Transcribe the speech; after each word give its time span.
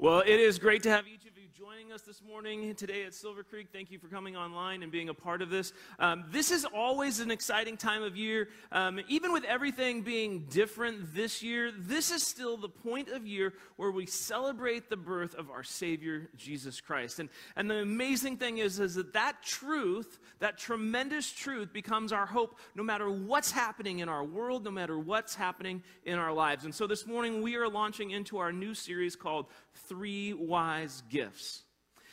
Well, 0.00 0.20
it 0.20 0.28
is 0.38 0.60
great 0.60 0.84
to 0.84 0.90
have 0.90 1.08
each 1.08 1.26
of 1.26 1.36
you 1.36 1.48
joining 1.58 1.90
us 1.90 2.02
this 2.02 2.22
morning 2.22 2.72
today 2.76 3.04
at 3.04 3.14
Silver 3.14 3.42
Creek. 3.42 3.66
Thank 3.72 3.90
you 3.90 3.98
for 3.98 4.06
coming 4.06 4.36
online 4.36 4.84
and 4.84 4.92
being 4.92 5.08
a 5.08 5.14
part 5.14 5.42
of 5.42 5.50
this. 5.50 5.72
Um, 5.98 6.24
this 6.30 6.52
is 6.52 6.64
always 6.64 7.18
an 7.18 7.32
exciting 7.32 7.76
time 7.76 8.04
of 8.04 8.16
year. 8.16 8.48
Um, 8.70 9.00
even 9.08 9.32
with 9.32 9.42
everything 9.42 10.02
being 10.02 10.46
different 10.50 11.12
this 11.16 11.42
year, 11.42 11.72
this 11.76 12.12
is 12.12 12.22
still 12.24 12.56
the 12.56 12.68
point 12.68 13.08
of 13.08 13.26
year 13.26 13.54
where 13.74 13.90
we 13.90 14.06
celebrate 14.06 14.88
the 14.88 14.96
birth 14.96 15.34
of 15.34 15.50
our 15.50 15.64
Savior, 15.64 16.28
Jesus 16.36 16.80
Christ. 16.80 17.18
And, 17.18 17.28
and 17.56 17.68
the 17.68 17.78
amazing 17.78 18.36
thing 18.36 18.58
is, 18.58 18.78
is 18.78 18.94
that 18.94 19.14
that 19.14 19.42
truth, 19.42 20.20
that 20.38 20.58
tremendous 20.58 21.28
truth, 21.32 21.72
becomes 21.72 22.12
our 22.12 22.26
hope 22.26 22.60
no 22.76 22.84
matter 22.84 23.10
what's 23.10 23.50
happening 23.50 23.98
in 23.98 24.08
our 24.08 24.22
world, 24.22 24.64
no 24.64 24.70
matter 24.70 24.96
what's 24.96 25.34
happening 25.34 25.82
in 26.04 26.20
our 26.20 26.32
lives. 26.32 26.64
And 26.64 26.72
so 26.74 26.86
this 26.86 27.04
morning, 27.04 27.42
we 27.42 27.56
are 27.56 27.68
launching 27.68 28.12
into 28.12 28.38
our 28.38 28.52
new 28.52 28.74
series 28.74 29.16
called 29.16 29.46
three 29.86 30.32
wise 30.32 31.02
gifts. 31.08 31.62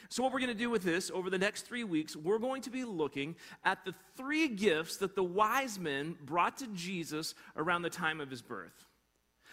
So, 0.09 0.23
what 0.23 0.31
we're 0.31 0.39
going 0.39 0.51
to 0.51 0.53
do 0.53 0.69
with 0.69 0.83
this 0.83 1.09
over 1.11 1.29
the 1.29 1.37
next 1.37 1.63
three 1.63 1.83
weeks, 1.83 2.15
we're 2.15 2.39
going 2.39 2.61
to 2.63 2.69
be 2.69 2.83
looking 2.83 3.35
at 3.63 3.83
the 3.85 3.93
three 4.15 4.47
gifts 4.47 4.97
that 4.97 5.15
the 5.15 5.23
wise 5.23 5.79
men 5.79 6.15
brought 6.23 6.57
to 6.57 6.67
Jesus 6.67 7.33
around 7.55 7.81
the 7.81 7.89
time 7.89 8.21
of 8.21 8.29
his 8.29 8.41
birth. 8.41 8.85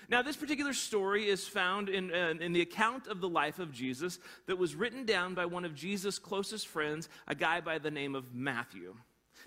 Now, 0.09 0.21
this 0.23 0.37
particular 0.37 0.73
story 0.73 1.29
is 1.29 1.47
found 1.47 1.88
in, 1.88 2.12
uh, 2.12 2.35
in 2.41 2.52
the 2.52 2.61
account 2.61 3.07
of 3.07 3.21
the 3.21 3.29
life 3.29 3.59
of 3.59 3.73
Jesus 3.73 4.19
that 4.47 4.59
was 4.59 4.74
written 4.74 5.05
down 5.05 5.35
by 5.35 5.47
one 5.47 5.65
of 5.65 5.74
Jesus' 5.74 6.19
closest 6.19 6.66
friends, 6.66 7.09
a 7.29 7.35
guy 7.35 7.60
by 7.60 7.79
the 7.79 7.91
name 7.91 8.15
of 8.15 8.35
Matthew. 8.35 8.95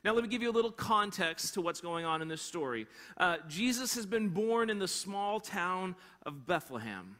Now, 0.04 0.14
let 0.14 0.24
me 0.24 0.30
give 0.30 0.42
you 0.42 0.50
a 0.50 0.54
little 0.54 0.72
context 0.72 1.54
to 1.54 1.62
what's 1.62 1.82
going 1.82 2.06
on 2.06 2.22
in 2.22 2.28
this 2.28 2.42
story. 2.42 2.88
Uh, 3.18 3.38
Jesus 3.48 3.96
has 3.96 4.06
been 4.06 4.30
born 4.30 4.70
in 4.70 4.80
the 4.80 4.88
small 4.88 5.40
town 5.40 5.96
of 6.26 6.46
Bethlehem. 6.46 7.18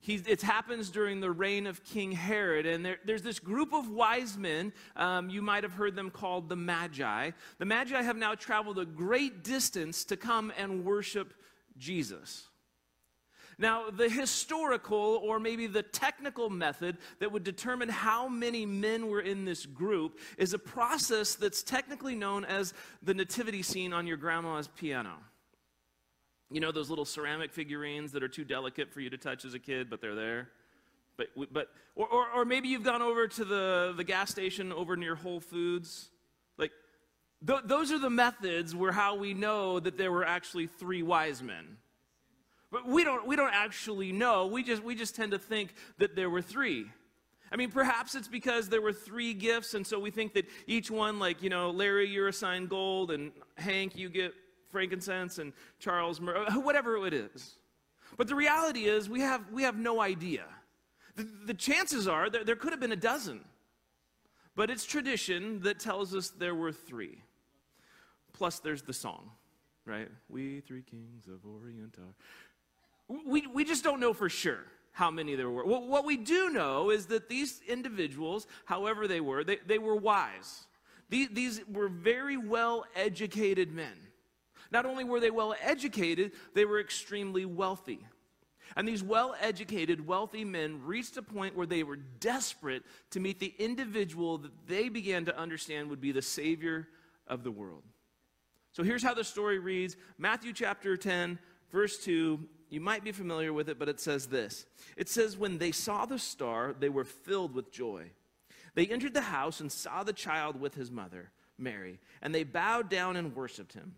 He's, 0.00 0.26
it 0.26 0.42
happens 0.42 0.90
during 0.90 1.20
the 1.20 1.30
reign 1.30 1.66
of 1.66 1.82
King 1.84 2.12
Herod, 2.12 2.66
and 2.66 2.84
there, 2.84 2.98
there's 3.04 3.22
this 3.22 3.38
group 3.38 3.72
of 3.72 3.90
wise 3.90 4.36
men. 4.36 4.72
Um, 4.96 5.28
you 5.28 5.42
might 5.42 5.64
have 5.64 5.72
heard 5.72 5.96
them 5.96 6.10
called 6.10 6.48
the 6.48 6.56
Magi. 6.56 7.32
The 7.58 7.64
Magi 7.64 8.00
have 8.00 8.16
now 8.16 8.34
traveled 8.34 8.78
a 8.78 8.84
great 8.84 9.42
distance 9.42 10.04
to 10.06 10.16
come 10.16 10.52
and 10.56 10.84
worship 10.84 11.34
Jesus. 11.76 12.48
Now, 13.60 13.90
the 13.90 14.08
historical 14.08 15.20
or 15.24 15.40
maybe 15.40 15.66
the 15.66 15.82
technical 15.82 16.48
method 16.48 16.96
that 17.18 17.32
would 17.32 17.42
determine 17.42 17.88
how 17.88 18.28
many 18.28 18.64
men 18.64 19.08
were 19.08 19.20
in 19.20 19.44
this 19.44 19.66
group 19.66 20.20
is 20.38 20.54
a 20.54 20.58
process 20.58 21.34
that's 21.34 21.64
technically 21.64 22.14
known 22.14 22.44
as 22.44 22.72
the 23.02 23.14
nativity 23.14 23.62
scene 23.62 23.92
on 23.92 24.06
your 24.06 24.16
grandma's 24.16 24.68
piano. 24.68 25.14
You 26.50 26.60
know 26.60 26.72
those 26.72 26.88
little 26.88 27.04
ceramic 27.04 27.52
figurines 27.52 28.12
that 28.12 28.22
are 28.22 28.28
too 28.28 28.44
delicate 28.44 28.92
for 28.92 29.00
you 29.00 29.10
to 29.10 29.18
touch 29.18 29.44
as 29.44 29.54
a 29.54 29.58
kid, 29.58 29.90
but 29.90 30.00
they're 30.00 30.14
there? 30.14 30.48
But, 31.16 31.28
but 31.52 31.68
or, 31.94 32.06
or, 32.06 32.26
or 32.36 32.44
maybe 32.44 32.68
you've 32.68 32.84
gone 32.84 33.02
over 33.02 33.26
to 33.26 33.44
the, 33.44 33.92
the 33.96 34.04
gas 34.04 34.30
station 34.30 34.72
over 34.72 34.96
near 34.96 35.14
Whole 35.14 35.40
Foods. 35.40 36.10
Like, 36.56 36.70
th- 37.46 37.62
those 37.64 37.92
are 37.92 37.98
the 37.98 38.08
methods 38.08 38.74
where 38.74 38.92
how 38.92 39.16
we 39.16 39.34
know 39.34 39.80
that 39.80 39.98
there 39.98 40.12
were 40.12 40.24
actually 40.24 40.68
three 40.68 41.02
wise 41.02 41.42
men. 41.42 41.76
But 42.70 42.86
we 42.86 43.02
don't, 43.02 43.26
we 43.26 43.34
don't 43.34 43.52
actually 43.52 44.12
know. 44.12 44.46
We 44.46 44.62
just, 44.62 44.82
we 44.82 44.94
just 44.94 45.16
tend 45.16 45.32
to 45.32 45.38
think 45.38 45.74
that 45.98 46.14
there 46.14 46.30
were 46.30 46.42
three. 46.42 46.86
I 47.50 47.56
mean, 47.56 47.70
perhaps 47.70 48.14
it's 48.14 48.28
because 48.28 48.68
there 48.68 48.82
were 48.82 48.92
three 48.92 49.32
gifts, 49.34 49.74
and 49.74 49.86
so 49.86 49.98
we 49.98 50.10
think 50.10 50.34
that 50.34 50.46
each 50.66 50.90
one, 50.90 51.18
like, 51.18 51.42
you 51.42 51.48
know, 51.48 51.70
Larry, 51.70 52.08
you're 52.08 52.28
assigned 52.28 52.68
gold, 52.68 53.10
and 53.10 53.32
Hank, 53.56 53.96
you 53.96 54.10
get 54.10 54.34
frankincense 54.70 55.38
and 55.38 55.52
Charles 55.78 56.20
Murray, 56.20 56.46
uh, 56.46 56.60
whatever 56.60 57.06
it 57.06 57.14
is. 57.14 57.56
But 58.16 58.28
the 58.28 58.34
reality 58.34 58.84
is, 58.84 59.08
we 59.08 59.20
have, 59.20 59.42
we 59.52 59.62
have 59.62 59.76
no 59.76 60.00
idea. 60.00 60.44
The, 61.16 61.28
the 61.46 61.54
chances 61.54 62.08
are 62.08 62.30
there, 62.30 62.44
there 62.44 62.56
could 62.56 62.72
have 62.72 62.80
been 62.80 62.92
a 62.92 62.96
dozen. 62.96 63.44
But 64.54 64.70
it's 64.70 64.84
tradition 64.84 65.60
that 65.60 65.78
tells 65.78 66.14
us 66.14 66.30
there 66.30 66.54
were 66.54 66.72
three. 66.72 67.22
Plus, 68.32 68.58
there's 68.58 68.82
the 68.82 68.92
song, 68.92 69.30
right? 69.84 70.08
We 70.28 70.60
three 70.60 70.82
kings 70.82 71.28
of 71.28 71.44
Orient 71.44 71.96
are. 71.98 73.22
We, 73.26 73.46
we 73.46 73.64
just 73.64 73.84
don't 73.84 74.00
know 74.00 74.12
for 74.12 74.28
sure 74.28 74.64
how 74.92 75.12
many 75.12 75.36
there 75.36 75.48
were. 75.48 75.64
What, 75.64 75.86
what 75.86 76.04
we 76.04 76.16
do 76.16 76.50
know 76.50 76.90
is 76.90 77.06
that 77.06 77.28
these 77.28 77.60
individuals, 77.68 78.48
however 78.64 79.06
they 79.06 79.20
were, 79.20 79.44
they, 79.44 79.58
they 79.64 79.78
were 79.78 79.94
wise. 79.94 80.66
These, 81.08 81.28
these 81.30 81.60
were 81.72 81.88
very 81.88 82.36
well 82.36 82.84
educated 82.96 83.72
men. 83.72 83.94
Not 84.70 84.86
only 84.86 85.04
were 85.04 85.20
they 85.20 85.30
well 85.30 85.54
educated, 85.62 86.32
they 86.54 86.64
were 86.64 86.80
extremely 86.80 87.44
wealthy. 87.44 88.00
And 88.76 88.86
these 88.86 89.02
well 89.02 89.34
educated, 89.40 90.06
wealthy 90.06 90.44
men 90.44 90.80
reached 90.84 91.16
a 91.16 91.22
point 91.22 91.56
where 91.56 91.66
they 91.66 91.82
were 91.82 91.96
desperate 91.96 92.82
to 93.10 93.20
meet 93.20 93.38
the 93.38 93.54
individual 93.58 94.38
that 94.38 94.52
they 94.66 94.88
began 94.88 95.24
to 95.24 95.38
understand 95.38 95.88
would 95.88 96.00
be 96.00 96.12
the 96.12 96.22
Savior 96.22 96.88
of 97.26 97.44
the 97.44 97.50
world. 97.50 97.82
So 98.72 98.82
here's 98.82 99.02
how 99.02 99.14
the 99.14 99.24
story 99.24 99.58
reads 99.58 99.96
Matthew 100.18 100.52
chapter 100.52 100.96
10, 100.96 101.38
verse 101.70 101.98
2. 101.98 102.40
You 102.70 102.80
might 102.80 103.02
be 103.02 103.12
familiar 103.12 103.54
with 103.54 103.70
it, 103.70 103.78
but 103.78 103.88
it 103.88 104.00
says 104.00 104.26
this 104.26 104.66
It 104.96 105.08
says, 105.08 105.36
When 105.36 105.58
they 105.58 105.72
saw 105.72 106.04
the 106.04 106.18
star, 106.18 106.74
they 106.78 106.90
were 106.90 107.04
filled 107.04 107.54
with 107.54 107.72
joy. 107.72 108.10
They 108.74 108.86
entered 108.86 109.14
the 109.14 109.22
house 109.22 109.60
and 109.60 109.72
saw 109.72 110.04
the 110.04 110.12
child 110.12 110.60
with 110.60 110.74
his 110.74 110.90
mother, 110.90 111.32
Mary, 111.56 111.98
and 112.22 112.34
they 112.34 112.44
bowed 112.44 112.88
down 112.88 113.16
and 113.16 113.34
worshiped 113.34 113.72
him. 113.72 113.94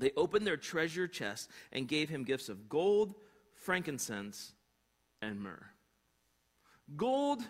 They 0.00 0.12
opened 0.16 0.46
their 0.46 0.56
treasure 0.56 1.06
chest 1.06 1.50
and 1.72 1.86
gave 1.86 2.08
him 2.08 2.24
gifts 2.24 2.48
of 2.48 2.68
gold, 2.68 3.14
frankincense, 3.54 4.52
and 5.20 5.40
myrrh. 5.40 5.66
Gold, 6.96 7.42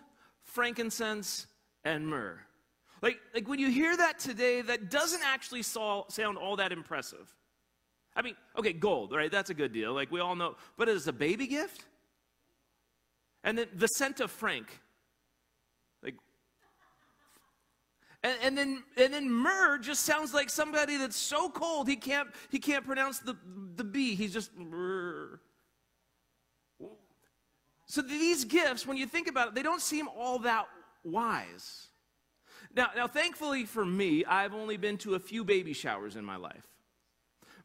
frankincense, 0.43 1.47
and 1.85 2.07
myrrh. 2.07 2.41
Like, 3.03 3.21
like 3.35 3.49
when 3.49 3.59
you 3.59 3.71
hear 3.71 3.97
that 3.97 4.19
today, 4.19 4.61
that 4.63 4.91
doesn't 4.91 5.23
actually 5.25 5.63
sound 5.63 6.39
all 6.39 6.57
that 6.57 6.73
impressive. 6.73 7.35
I 8.15 8.23
mean, 8.23 8.35
okay, 8.59 8.73
gold, 8.73 9.13
right? 9.13 9.31
That's 9.31 9.51
a 9.51 9.55
good 9.55 9.73
deal. 9.73 9.95
Like 9.95 10.11
we 10.11 10.21
all 10.21 10.35
know. 10.35 10.57
But 10.77 10.89
as 10.89 11.07
a 11.07 11.13
baby 11.13 11.47
gift? 11.47 11.87
And 13.45 13.57
then 13.57 13.69
the 13.75 13.87
scent 13.87 14.21
of 14.21 14.31
frank. 14.31 14.81
And, 18.23 18.37
and, 18.43 18.59
then, 18.59 18.83
and 18.99 19.15
then 19.15 19.31
myrrh 19.31 19.79
just 19.79 20.05
sounds 20.05 20.35
like 20.35 20.51
somebody 20.51 20.99
that's 20.99 21.17
so 21.17 21.49
cold 21.49 21.89
he 21.89 21.97
can't, 21.97 22.29
he 22.51 22.59
can't 22.59 22.85
pronounce 22.85 23.19
the, 23.19 23.35
the 23.77 23.85
B. 23.85 24.15
He's 24.15 24.33
just 24.33 24.55
myrrh. 24.57 25.41
So 27.87 28.03
these 28.03 28.45
gifts, 28.45 28.87
when 28.87 28.97
you 28.97 29.07
think 29.07 29.27
about 29.27 29.49
it, 29.49 29.55
they 29.55 29.63
don't 29.63 29.81
seem 29.81 30.07
all 30.09 30.39
that 30.41 30.67
wise. 31.03 31.89
Now, 32.77 32.91
now, 32.95 33.09
thankfully 33.09 33.65
for 33.65 33.85
me, 33.85 34.25
I've 34.25 34.55
only 34.55 34.77
been 34.77 34.99
to 34.99 35.15
a 35.15 35.19
few 35.19 35.43
baby 35.43 35.73
showers 35.73 36.15
in 36.15 36.25
my 36.25 36.37
life. 36.37 36.63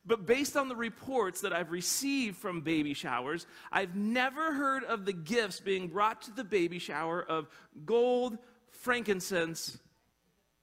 But 0.05 0.25
based 0.25 0.55
on 0.55 0.69
the 0.69 0.75
reports 0.75 1.41
that 1.41 1.51
I've 1.51 1.71
received 1.71 2.37
from 2.37 2.61
baby 2.61 2.93
showers, 2.93 3.45
I've 3.71 3.95
never 3.95 4.53
heard 4.53 4.83
of 4.83 5.05
the 5.05 5.13
gifts 5.13 5.59
being 5.59 5.87
brought 5.87 6.21
to 6.23 6.31
the 6.31 6.43
baby 6.43 6.79
shower 6.79 7.23
of 7.23 7.47
gold, 7.85 8.37
frankincense, 8.71 9.77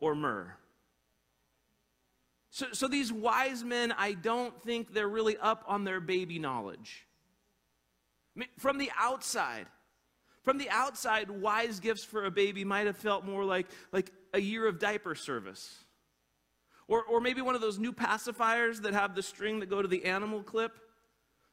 or 0.03 0.15
myrrh. 0.17 0.53
So, 2.51 2.67
so 2.73 2.89
these 2.89 3.11
wise 3.11 3.65
men, 3.65 3.95
I 3.97 4.13
don't 4.13 4.61
think 4.63 4.93
they're 4.93 5.09
really 5.09 5.39
up 5.39 5.65
on 5.67 5.85
their 5.85 6.01
baby 6.01 6.39
knowledge. 6.39 7.07
I 8.37 8.41
mean, 8.41 8.49
from 8.59 8.77
the 8.77 8.91
outside, 8.99 9.67
from 10.43 10.59
the 10.59 10.69
outside, 10.69 11.31
wise 11.31 11.81
gifts 11.81 12.05
for 12.05 12.25
a 12.25 12.31
baby 12.31 12.65
might 12.65 12.87
have 12.87 12.97
felt 12.97 13.25
more 13.25 13.45
like, 13.45 13.69
like 13.93 14.11
a 14.35 14.41
year 14.41 14.67
of 14.67 14.79
diaper 14.81 15.15
service. 15.15 15.85
Or, 16.89 17.05
or 17.05 17.21
maybe 17.21 17.41
one 17.41 17.55
of 17.55 17.61
those 17.61 17.79
new 17.79 17.93
pacifiers 17.93 18.83
that 18.83 18.93
have 18.93 19.15
the 19.15 19.23
string 19.23 19.61
that 19.61 19.71
go 19.71 19.81
to 19.81 19.89
the 19.89 20.05
animal 20.05 20.43
clip. 20.43 20.73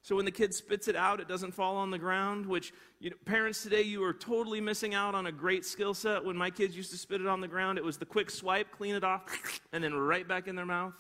So 0.02 0.16
when 0.16 0.26
the 0.26 0.32
kid 0.32 0.54
spits 0.54 0.88
it 0.88 0.96
out, 0.96 1.20
it 1.20 1.28
doesn't 1.28 1.54
fall 1.54 1.76
on 1.76 1.92
the 1.92 2.00
ground, 2.00 2.46
which 2.46 2.74
you 3.00 3.10
know, 3.10 3.16
parents 3.26 3.64
today, 3.64 3.82
you 3.82 4.04
are 4.04 4.14
totally 4.14 4.62
missing 4.62 4.94
out 4.94 5.14
on 5.14 5.28
a 5.28 5.32
great 5.32 5.66
skill 5.66 5.94
set. 5.94 6.24
When 6.24 6.38
my 6.38 6.50
kids 6.50 6.76
used 6.76 6.92
to 6.92 6.98
spit 6.98 7.22
it 7.22 7.28
on 7.28 7.42
the 7.42 7.48
ground, 7.48 7.78
it 7.78 7.84
was 7.84 7.98
the 7.98 8.06
quick 8.06 8.30
swipe, 8.30 8.72
clean 8.72 8.96
it 8.96 9.04
off, 9.04 9.24
and 9.74 9.84
then 9.84 9.94
right 9.94 10.28
back 10.28 10.48
in 10.48 10.56
their 10.56 10.66
mouth. 10.66 10.94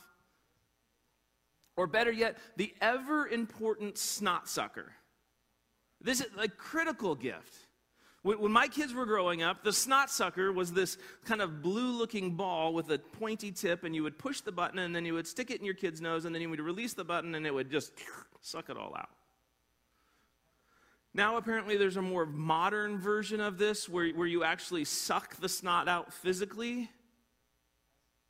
Or 1.77 1.87
better 1.87 2.11
yet, 2.11 2.37
the 2.57 2.73
ever 2.81 3.27
important 3.27 3.97
snot 3.97 4.49
sucker. 4.49 4.91
This 6.01 6.19
is 6.19 6.27
a 6.37 6.49
critical 6.49 7.15
gift. 7.15 7.55
When, 8.21 8.51
my 8.51 8.67
kids 8.67 8.93
were 8.93 9.05
growing 9.05 9.43
up, 9.43 9.63
the 9.63 9.71
snot 9.71 10.09
sucker 10.09 10.51
was 10.51 10.73
this 10.73 10.97
kind 11.23 11.41
of 11.41 11.61
blue 11.61 11.91
looking 11.91 12.35
ball 12.35 12.73
with 12.73 12.91
a 12.91 12.99
pointy 12.99 13.51
tip, 13.51 13.85
and 13.85 13.95
you 13.95 14.03
would 14.03 14.17
push 14.17 14.41
the 14.41 14.51
button, 14.51 14.79
and 14.79 14.93
then 14.93 15.05
you 15.05 15.13
would 15.13 15.27
stick 15.27 15.51
it 15.51 15.59
in 15.59 15.65
your 15.65 15.73
kid's 15.73 16.01
nose, 16.01 16.25
and 16.25 16.35
then 16.35 16.41
you 16.41 16.49
would 16.49 16.59
release 16.59 16.93
the 16.93 17.05
button, 17.05 17.33
and 17.35 17.45
it 17.45 17.53
would 17.53 17.71
just 17.71 17.93
suck 18.41 18.69
it 18.69 18.77
all 18.77 18.93
out. 18.97 19.09
Now, 21.13 21.37
apparently, 21.37 21.77
there's 21.77 21.97
a 21.97 22.01
more 22.01 22.25
modern 22.25 22.97
version 22.97 23.39
of 23.39 23.57
this 23.57 23.87
where, 23.87 24.09
where 24.09 24.27
you 24.27 24.43
actually 24.43 24.85
suck 24.85 25.37
the 25.37 25.49
snot 25.49 25.87
out 25.87 26.13
physically, 26.13 26.89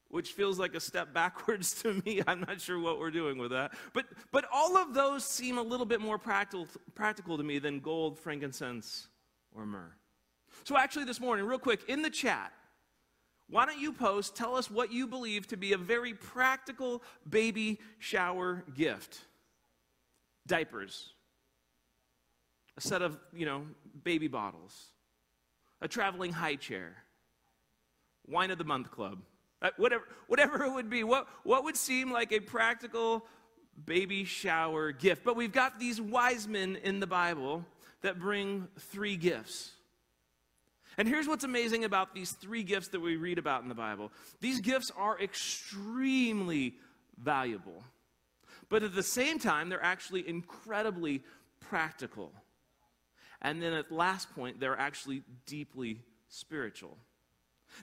which 0.07 0.33
feels 0.33 0.59
like 0.59 0.75
a 0.75 0.79
step 0.79 1.13
backwards 1.15 1.81
to 1.81 1.99
me. 2.05 2.21
I'm 2.27 2.41
not 2.41 2.61
sure 2.61 2.79
what 2.79 2.99
we're 2.99 3.11
doing 3.11 3.39
with 3.39 3.51
that. 3.51 3.73
But, 3.93 4.05
but 4.31 4.45
all 4.53 4.77
of 4.77 4.93
those 4.93 5.25
seem 5.25 5.57
a 5.57 5.63
little 5.63 5.85
bit 5.85 5.99
more 5.99 6.19
practical, 6.19 6.67
practical 6.93 7.37
to 7.37 7.43
me 7.43 7.57
than 7.57 7.79
gold, 7.79 8.19
frankincense, 8.19 9.07
or 9.55 9.65
myrrh? 9.65 9.93
So, 10.63 10.77
actually, 10.77 11.05
this 11.05 11.19
morning, 11.19 11.45
real 11.45 11.59
quick, 11.59 11.81
in 11.87 12.01
the 12.01 12.09
chat, 12.09 12.51
why 13.49 13.65
don't 13.65 13.79
you 13.79 13.91
post, 13.91 14.35
tell 14.35 14.55
us 14.55 14.69
what 14.69 14.91
you 14.91 15.07
believe 15.07 15.47
to 15.47 15.57
be 15.57 15.73
a 15.73 15.77
very 15.77 16.13
practical 16.13 17.01
baby 17.27 17.79
shower 17.97 18.63
gift? 18.75 19.19
Diapers, 20.45 21.13
a 22.77 22.81
set 22.81 23.01
of, 23.01 23.17
you 23.33 23.45
know, 23.45 23.63
baby 24.03 24.27
bottles, 24.27 24.91
a 25.81 25.87
traveling 25.87 26.31
high 26.31 26.55
chair, 26.55 26.95
wine 28.27 28.51
of 28.51 28.57
the 28.57 28.63
month 28.63 28.91
club, 28.91 29.19
uh, 29.61 29.69
whatever, 29.77 30.03
whatever 30.27 30.63
it 30.63 30.71
would 30.71 30.89
be. 30.89 31.03
What, 31.03 31.27
what 31.43 31.63
would 31.63 31.75
seem 31.75 32.11
like 32.11 32.31
a 32.31 32.39
practical 32.39 33.25
baby 33.85 34.23
shower 34.25 34.91
gift? 34.91 35.23
But 35.23 35.35
we've 35.35 35.51
got 35.51 35.79
these 35.79 35.99
wise 35.99 36.47
men 36.47 36.77
in 36.83 36.99
the 36.99 37.07
Bible 37.07 37.65
that 38.01 38.19
bring 38.19 38.67
three 38.77 39.17
gifts. 39.17 39.71
And 40.97 41.07
here's 41.07 41.27
what's 41.27 41.43
amazing 41.43 41.85
about 41.85 42.13
these 42.13 42.31
three 42.31 42.63
gifts 42.63 42.89
that 42.89 42.99
we 42.99 43.15
read 43.15 43.37
about 43.37 43.63
in 43.63 43.69
the 43.69 43.75
Bible 43.75 44.11
these 44.41 44.59
gifts 44.59 44.91
are 44.97 45.19
extremely 45.19 46.75
valuable, 47.17 47.83
but 48.69 48.83
at 48.83 48.95
the 48.95 49.03
same 49.03 49.39
time, 49.39 49.69
they're 49.69 49.83
actually 49.83 50.27
incredibly 50.27 51.23
practical. 51.59 52.31
And 53.41 53.61
then 53.61 53.71
at 53.71 53.91
last 53.91 54.33
point, 54.35 54.59
they're 54.59 54.77
actually 54.77 55.23
deeply 55.45 56.01
spiritual. 56.27 56.97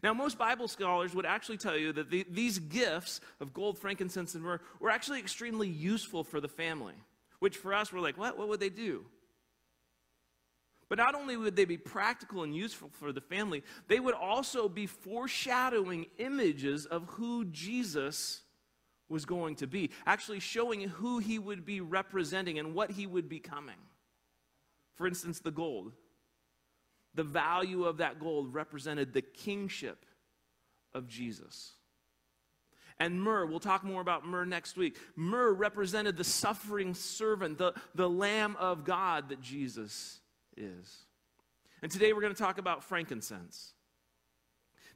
Now, 0.03 0.13
most 0.13 0.37
Bible 0.37 0.69
scholars 0.69 1.15
would 1.15 1.25
actually 1.25 1.57
tell 1.57 1.77
you 1.77 1.93
that 1.95 2.11
the, 2.11 2.27
these 2.31 2.59
gifts 2.59 3.21
of 3.41 3.55
gold, 3.55 3.79
frankincense, 3.79 4.35
and 4.35 4.45
myrrh 4.45 4.61
were 4.81 4.91
actually 4.91 5.21
extremely 5.21 5.69
useful 5.69 6.25
for 6.25 6.41
the 6.41 6.49
family, 6.49 6.95
which 7.39 7.57
for 7.57 7.73
us, 7.73 7.93
we're 7.93 8.01
like, 8.01 8.19
what? 8.19 8.37
What 8.37 8.49
would 8.49 8.61
they 8.61 8.69
do? 8.69 9.07
But 10.89 10.99
not 10.99 11.15
only 11.15 11.37
would 11.37 11.57
they 11.57 11.65
be 11.65 11.79
practical 11.79 12.43
and 12.45 12.55
useful 12.55 12.91
for 12.93 13.13
the 13.13 13.21
family, 13.21 13.63
they 13.89 13.99
would 13.99 14.15
also 14.15 14.69
be 14.69 14.87
foreshadowing 14.87 16.07
images 16.19 16.87
of 16.87 17.05
who 17.09 17.45
Jesus 17.47 18.43
was 19.09 19.25
going 19.25 19.57
to 19.57 19.67
be, 19.67 19.91
actually 20.05 20.41
showing 20.41 20.81
who 20.83 21.19
he 21.19 21.39
would 21.39 21.65
be 21.65 21.81
representing 21.81 22.59
and 22.59 22.75
what 22.75 22.91
he 22.91 23.07
would 23.07 23.29
be 23.29 23.41
coming. 23.41 23.77
For 24.95 25.07
instance, 25.07 25.41
the 25.41 25.51
gold. 25.51 25.93
The 27.15 27.25
value 27.25 27.85
of 27.85 27.99
that 27.99 28.21
gold 28.21 28.53
represented 28.53 29.13
the 29.13 29.23
kingship 29.23 30.05
of 30.95 31.09
Jesus. 31.09 31.73
And 32.99 33.21
myrrh, 33.21 33.47
we'll 33.47 33.61
talk 33.61 33.85
more 33.85 34.01
about 34.01 34.27
myrrh 34.27 34.47
next 34.47 34.77
week. 34.77 34.97
Myrrh 35.17 35.53
represented 35.53 36.17
the 36.17 36.25
suffering 36.25 36.95
servant, 36.95 37.59
the, 37.59 37.75
the 37.95 38.09
Lamb 38.09 38.57
of 38.59 38.85
God 38.85 39.29
that 39.31 39.41
Jesus 39.41 40.21
is. 40.57 41.05
And 41.83 41.91
today 41.91 42.13
we're 42.13 42.21
going 42.21 42.35
to 42.35 42.43
talk 42.43 42.59
about 42.59 42.85
frankincense. 42.85 43.73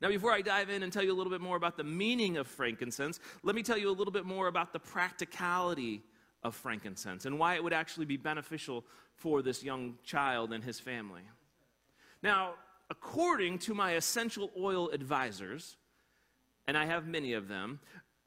Now, 0.03 0.09
before 0.09 0.33
I 0.33 0.41
dive 0.41 0.71
in 0.71 0.83
and 0.83 0.93
tell 0.93 1.03
you 1.03 1.13
a 1.13 1.19
little 1.19 1.31
bit 1.31 1.43
more 1.43 1.57
about 1.57 1.77
the 1.77 1.85
meaning 1.85 2.39
of 2.39 2.47
frankincense, 2.47 3.21
let 3.43 3.55
me 3.55 3.63
tell 3.63 3.77
you 3.77 3.91
a 3.91 3.93
little 3.93 4.13
bit 4.13 4.25
more 4.25 4.47
about 4.47 4.73
the 4.73 4.79
practicality 4.79 6.03
of 6.43 6.55
frankincense 6.55 7.27
and 7.27 7.39
why 7.39 7.55
it 7.55 7.63
would 7.63 7.75
actually 7.75 8.07
be 8.07 8.17
beneficial 8.17 8.85
for 9.15 9.43
this 9.43 9.63
young 9.63 9.97
child 10.03 10.53
and 10.55 10.65
his 10.65 10.81
family. 10.81 11.23
Now, 12.23 12.55
according 12.89 13.59
to 13.61 13.75
my 13.75 13.93
essential 13.93 14.51
oil 14.59 14.89
advisors, 14.91 15.77
and 16.67 16.79
I 16.79 16.87
have 16.87 17.07
many 17.07 17.35
of 17.35 17.49
them, 17.49 17.81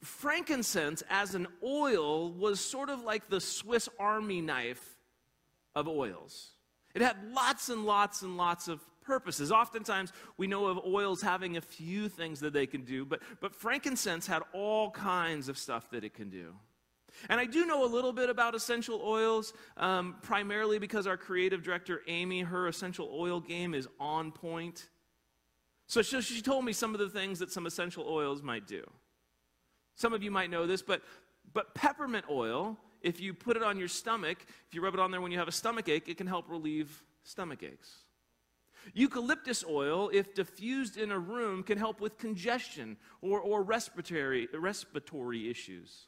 frankincense 0.03 1.01
as 1.09 1.33
an 1.33 1.47
oil 1.63 2.31
was 2.31 2.59
sort 2.59 2.89
of 2.89 3.03
like 3.03 3.29
the 3.29 3.41
Swiss 3.41 3.89
army 4.00 4.41
knife 4.41 4.97
of 5.74 5.88
oils. 5.88 6.51
It 6.93 7.01
had 7.01 7.17
lots 7.33 7.69
and 7.69 7.85
lots 7.85 8.21
and 8.21 8.37
lots 8.37 8.67
of 8.67 8.81
purposes. 9.01 9.51
Oftentimes, 9.51 10.13
we 10.37 10.47
know 10.47 10.67
of 10.67 10.79
oils 10.85 11.21
having 11.21 11.57
a 11.57 11.61
few 11.61 12.07
things 12.09 12.39
that 12.41 12.53
they 12.53 12.65
can 12.65 12.83
do, 12.83 13.05
but, 13.05 13.21
but 13.41 13.55
frankincense 13.55 14.27
had 14.27 14.43
all 14.53 14.91
kinds 14.91 15.49
of 15.49 15.57
stuff 15.57 15.89
that 15.91 16.03
it 16.03 16.13
can 16.13 16.29
do. 16.29 16.53
And 17.29 17.39
I 17.39 17.45
do 17.45 17.65
know 17.65 17.85
a 17.85 17.87
little 17.87 18.13
bit 18.13 18.29
about 18.29 18.55
essential 18.55 19.01
oils, 19.03 19.53
um, 19.77 20.15
primarily 20.21 20.79
because 20.79 21.05
our 21.05 21.17
creative 21.17 21.61
director, 21.61 22.01
Amy, 22.07 22.41
her 22.41 22.67
essential 22.67 23.09
oil 23.13 23.39
game 23.39 23.73
is 23.73 23.87
on 23.99 24.31
point. 24.31 24.89
So 25.87 26.01
she, 26.01 26.21
she 26.21 26.41
told 26.41 26.65
me 26.65 26.73
some 26.73 26.95
of 26.95 26.99
the 26.99 27.09
things 27.09 27.39
that 27.39 27.51
some 27.51 27.65
essential 27.65 28.05
oils 28.07 28.41
might 28.41 28.67
do. 28.67 28.83
Some 29.95 30.13
of 30.13 30.23
you 30.23 30.31
might 30.31 30.49
know 30.49 30.65
this, 30.65 30.81
but, 30.81 31.01
but 31.53 31.75
peppermint 31.75 32.25
oil 32.31 32.77
if 33.03 33.19
you 33.19 33.33
put 33.33 33.57
it 33.57 33.63
on 33.63 33.77
your 33.77 33.89
stomach, 33.89 34.38
if 34.67 34.73
you 34.73 34.81
rub 34.81 34.94
it 34.94 35.00
on 35.00 35.11
there 35.11 35.21
when 35.21 35.31
you 35.31 35.38
have 35.38 35.47
a 35.47 35.53
stomach 35.53 35.89
ache, 35.89 36.07
it 36.07 36.17
can 36.17 36.27
help 36.27 36.50
relieve 36.50 37.03
stomach 37.23 37.61
aches. 37.61 38.03
Eucalyptus 38.94 39.63
oil, 39.69 40.09
if 40.11 40.33
diffused 40.33 40.97
in 40.97 41.11
a 41.11 41.19
room, 41.19 41.63
can 41.63 41.77
help 41.77 42.01
with 42.01 42.17
congestion 42.17 42.97
or, 43.21 43.39
or 43.39 43.63
respiratory, 43.63 44.47
respiratory 44.53 45.50
issues. 45.50 46.07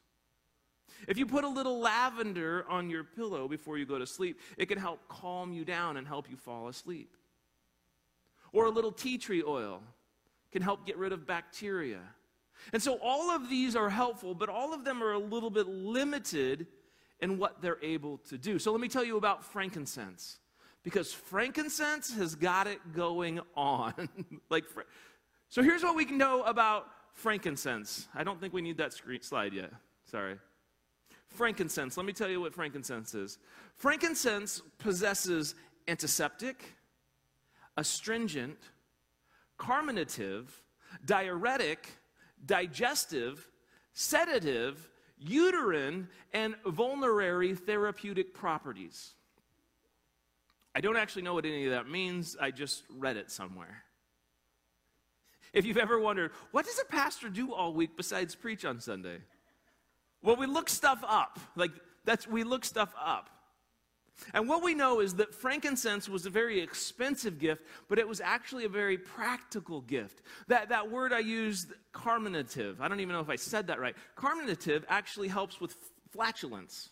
If 1.08 1.18
you 1.18 1.26
put 1.26 1.44
a 1.44 1.50
little 1.50 1.80
lavender 1.80 2.66
on 2.70 2.90
your 2.90 3.04
pillow 3.04 3.48
before 3.48 3.78
you 3.78 3.86
go 3.86 4.00
to 4.00 4.08
sleep, 4.08 4.40
it 4.58 4.68
can 4.68 4.78
help 4.78 5.08
calm 5.08 5.54
you 5.54 5.64
down 5.66 5.98
and 5.98 6.08
help 6.08 6.30
you 6.30 6.38
fall 6.38 6.68
asleep. 6.68 7.16
Or 8.52 8.66
a 8.66 8.70
little 8.70 8.92
tea 8.92 9.18
tree 9.18 9.44
oil 9.46 9.82
can 10.52 10.62
help 10.62 10.86
get 10.86 10.98
rid 10.98 11.12
of 11.12 11.28
bacteria. 11.28 12.00
And 12.72 12.82
so 12.82 12.98
all 13.02 13.30
of 13.30 13.50
these 13.50 13.76
are 13.76 13.90
helpful, 13.90 14.34
but 14.34 14.50
all 14.50 14.74
of 14.74 14.86
them 14.86 15.04
are 15.04 15.12
a 15.12 15.20
little 15.20 15.50
bit 15.50 15.68
limited 15.68 16.68
and 17.22 17.40
what 17.40 17.62
they're 17.62 17.82
able 17.82 18.18
to 18.30 18.38
do. 18.38 18.60
So 18.60 18.72
let 18.72 18.82
me 18.82 18.88
tell 18.88 19.04
you 19.04 19.18
about 19.18 19.44
frankincense. 19.44 20.40
Because 20.84 21.12
frankincense 21.12 22.14
has 22.16 22.36
got 22.36 22.68
it 22.68 22.80
going 22.94 23.40
on. 23.56 24.10
like 24.50 24.66
so 25.50 25.64
here's 25.64 25.84
what 25.84 25.96
we 25.96 26.06
can 26.06 26.18
know 26.18 26.44
about 26.44 26.88
frankincense. 27.14 28.08
I 28.14 28.24
don't 28.24 28.40
think 28.40 28.54
we 28.54 28.62
need 28.62 28.78
that 28.78 28.94
screen 28.94 29.22
slide 29.22 29.54
yet. 29.54 29.72
Sorry. 30.06 30.36
Frankincense. 31.28 31.98
Let 31.98 32.06
me 32.06 32.14
tell 32.14 32.30
you 32.30 32.42
what 32.42 32.54
frankincense 32.54 33.14
is. 33.16 33.40
Frankincense 33.76 34.62
possesses 34.78 35.56
antiseptic, 35.88 36.76
astringent, 37.78 38.58
carminative, 39.58 40.62
diuretic, 41.06 41.90
digestive, 42.46 43.48
sedative, 43.94 44.90
uterine 45.18 46.08
and 46.34 46.56
vulnerary 46.66 47.56
therapeutic 47.56 48.34
properties. 48.34 49.14
I 50.76 50.82
don't 50.82 50.98
actually 50.98 51.22
know 51.22 51.34
what 51.34 51.46
any 51.46 51.66
of 51.66 51.72
that 51.72 51.90
means, 51.90 52.36
I 52.40 52.52
just 52.52 52.84
read 52.90 53.16
it 53.16 53.32
somewhere. 53.32 53.84
If 55.54 55.66
you've 55.66 55.78
ever 55.78 55.98
wondered, 55.98 56.32
what 56.52 56.66
does 56.66 56.78
a 56.80 56.86
pastor 56.86 57.30
do 57.30 57.54
all 57.54 57.74
week 57.74 57.96
besides 57.96 58.36
preach 58.36 58.66
on 58.66 58.82
Sunday? 58.82 59.20
Well, 60.22 60.36
we 60.36 60.48
look 60.48 60.68
stuff 60.68 61.02
up. 61.08 61.40
Like 61.56 61.72
that's 62.04 62.28
we 62.28 62.44
look 62.44 62.66
stuff 62.66 62.94
up. 63.02 63.30
And 64.34 64.48
what 64.48 64.64
we 64.64 64.74
know 64.74 65.02
is 65.02 65.16
that 65.16 65.36
frankincense 65.36 66.08
was 66.08 66.26
a 66.26 66.30
very 66.30 66.60
expensive 66.60 67.38
gift, 67.40 67.64
but 67.90 68.00
it 68.00 68.08
was 68.08 68.22
actually 68.22 68.66
a 68.66 68.70
very 68.70 68.98
practical 68.98 69.82
gift. 69.82 70.22
That, 70.48 70.70
that 70.70 70.90
word 70.90 71.12
I 71.14 71.20
used, 71.20 71.74
carminative, 71.92 72.82
I 72.82 72.88
don't 72.88 73.02
even 73.02 73.14
know 73.14 73.22
if 73.22 73.30
I 73.30 73.36
said 73.36 73.68
that 73.68 73.80
right. 73.80 73.96
Carminative 74.16 74.86
actually 74.88 75.28
helps 75.28 75.60
with 75.60 75.76
flatulence, 76.12 76.90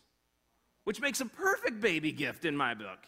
which 0.83 0.99
makes 0.99 1.21
a 1.21 1.25
perfect 1.25 1.79
baby 1.79 2.11
gift 2.11 2.45
in 2.45 2.57
my 2.57 2.73
book. 2.73 2.99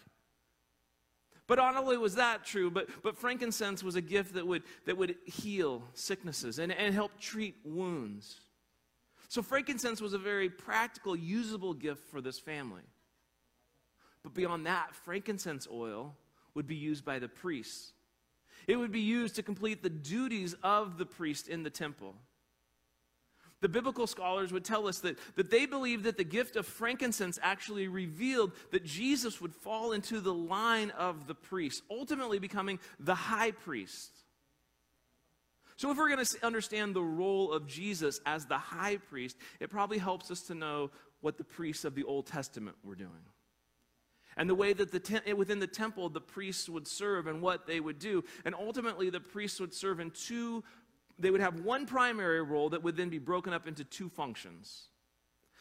But 1.47 1.59
not 1.59 1.75
only 1.77 1.97
was 1.97 2.15
that 2.15 2.43
true, 2.43 2.71
but, 2.71 2.89
but 3.03 3.17
frankincense 3.17 3.83
was 3.83 3.95
a 3.95 4.01
gift 4.01 4.33
that 4.33 4.47
would, 4.47 4.63
that 4.85 4.97
would 4.97 5.15
heal 5.25 5.83
sicknesses 5.93 6.57
and, 6.57 6.71
and 6.71 6.93
help 6.93 7.11
treat 7.19 7.55
wounds. 7.63 8.39
So 9.27 9.43
frankincense 9.43 10.01
was 10.01 10.13
a 10.13 10.17
very 10.17 10.49
practical, 10.49 11.15
usable 11.15 11.73
gift 11.73 12.07
for 12.07 12.21
this 12.21 12.39
family. 12.39 12.81
But 14.25 14.33
beyond 14.33 14.65
that, 14.65 14.95
frankincense 14.95 15.67
oil 15.71 16.15
would 16.55 16.65
be 16.65 16.75
used 16.75 17.05
by 17.05 17.19
the 17.19 17.27
priests. 17.27 17.93
It 18.67 18.75
would 18.75 18.91
be 18.91 19.01
used 19.01 19.35
to 19.35 19.43
complete 19.43 19.83
the 19.83 19.89
duties 19.89 20.55
of 20.63 20.97
the 20.97 21.05
priest 21.05 21.47
in 21.47 21.61
the 21.61 21.69
temple. 21.69 22.15
The 23.61 23.69
biblical 23.69 24.07
scholars 24.07 24.51
would 24.51 24.65
tell 24.65 24.87
us 24.87 24.97
that, 25.01 25.19
that 25.35 25.51
they 25.51 25.67
believed 25.67 26.05
that 26.05 26.17
the 26.17 26.23
gift 26.23 26.55
of 26.55 26.65
frankincense 26.65 27.37
actually 27.43 27.87
revealed 27.87 28.53
that 28.71 28.83
Jesus 28.83 29.39
would 29.39 29.53
fall 29.53 29.91
into 29.91 30.19
the 30.19 30.33
line 30.33 30.89
of 30.89 31.27
the 31.27 31.35
priests, 31.35 31.83
ultimately 31.91 32.39
becoming 32.39 32.79
the 32.99 33.13
high 33.13 33.51
priest. 33.51 34.09
So, 35.77 35.91
if 35.91 35.97
we're 35.97 36.09
going 36.09 36.25
to 36.25 36.45
understand 36.45 36.95
the 36.95 37.03
role 37.03 37.51
of 37.51 37.67
Jesus 37.67 38.21
as 38.25 38.47
the 38.47 38.57
high 38.57 38.97
priest, 38.97 39.37
it 39.59 39.69
probably 39.69 39.99
helps 39.99 40.31
us 40.31 40.41
to 40.47 40.55
know 40.55 40.89
what 41.21 41.37
the 41.37 41.43
priests 41.43 41.85
of 41.85 41.93
the 41.93 42.05
Old 42.05 42.25
Testament 42.25 42.75
were 42.83 42.95
doing 42.95 43.11
and 44.37 44.49
the 44.49 44.55
way 44.55 44.73
that 44.73 44.91
the 44.91 44.99
te- 44.99 45.19
eh, 45.25 45.33
within 45.33 45.59
the 45.59 45.67
temple 45.67 46.09
the 46.09 46.21
priests 46.21 46.67
would 46.69 46.87
serve 46.87 47.27
and 47.27 47.41
what 47.41 47.67
they 47.67 47.79
would 47.79 47.99
do. 47.99 48.23
And 48.43 48.53
ultimately, 48.55 49.09
the 49.09 49.19
priests 49.19 49.59
would 49.59 49.73
serve 49.73 49.99
in 49.99 50.11
two, 50.11 50.63
they 51.17 51.31
would 51.31 51.41
have 51.41 51.61
one 51.61 51.85
primary 51.85 52.41
role 52.41 52.69
that 52.69 52.83
would 52.83 52.97
then 52.97 53.09
be 53.09 53.19
broken 53.19 53.53
up 53.53 53.67
into 53.67 53.83
two 53.83 54.09
functions. 54.09 54.89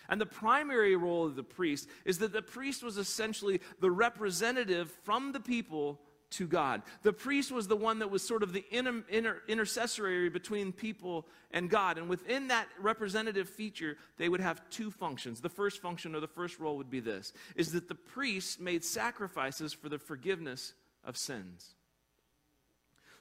And 0.08 0.20
the 0.20 0.26
primary 0.26 0.96
role 0.96 1.24
of 1.24 1.36
the 1.36 1.42
priest 1.42 1.88
is 2.04 2.18
that 2.18 2.32
the 2.32 2.42
priest 2.42 2.82
was 2.82 2.98
essentially 2.98 3.60
the 3.80 3.90
representative 3.90 4.90
from 5.02 5.32
the 5.32 5.40
people 5.40 6.00
to 6.34 6.46
God. 6.46 6.82
The 7.02 7.12
priest 7.12 7.52
was 7.52 7.68
the 7.68 7.76
one 7.76 7.98
that 8.00 8.10
was 8.10 8.22
sort 8.22 8.42
of 8.42 8.52
the 8.52 8.64
inter, 8.70 9.02
inter, 9.08 9.42
intercessory 9.48 10.28
between 10.28 10.72
people 10.72 11.26
and 11.50 11.70
God. 11.70 11.98
And 11.98 12.08
within 12.08 12.48
that 12.48 12.68
representative 12.80 13.48
feature, 13.48 13.96
they 14.18 14.28
would 14.28 14.40
have 14.40 14.68
two 14.70 14.90
functions. 14.90 15.40
The 15.40 15.48
first 15.48 15.80
function 15.80 16.14
or 16.14 16.20
the 16.20 16.26
first 16.26 16.58
role 16.58 16.76
would 16.76 16.90
be 16.90 17.00
this 17.00 17.32
is 17.56 17.72
that 17.72 17.88
the 17.88 17.94
priest 17.94 18.60
made 18.60 18.84
sacrifices 18.84 19.72
for 19.72 19.88
the 19.88 19.98
forgiveness 19.98 20.74
of 21.04 21.16
sins. 21.16 21.74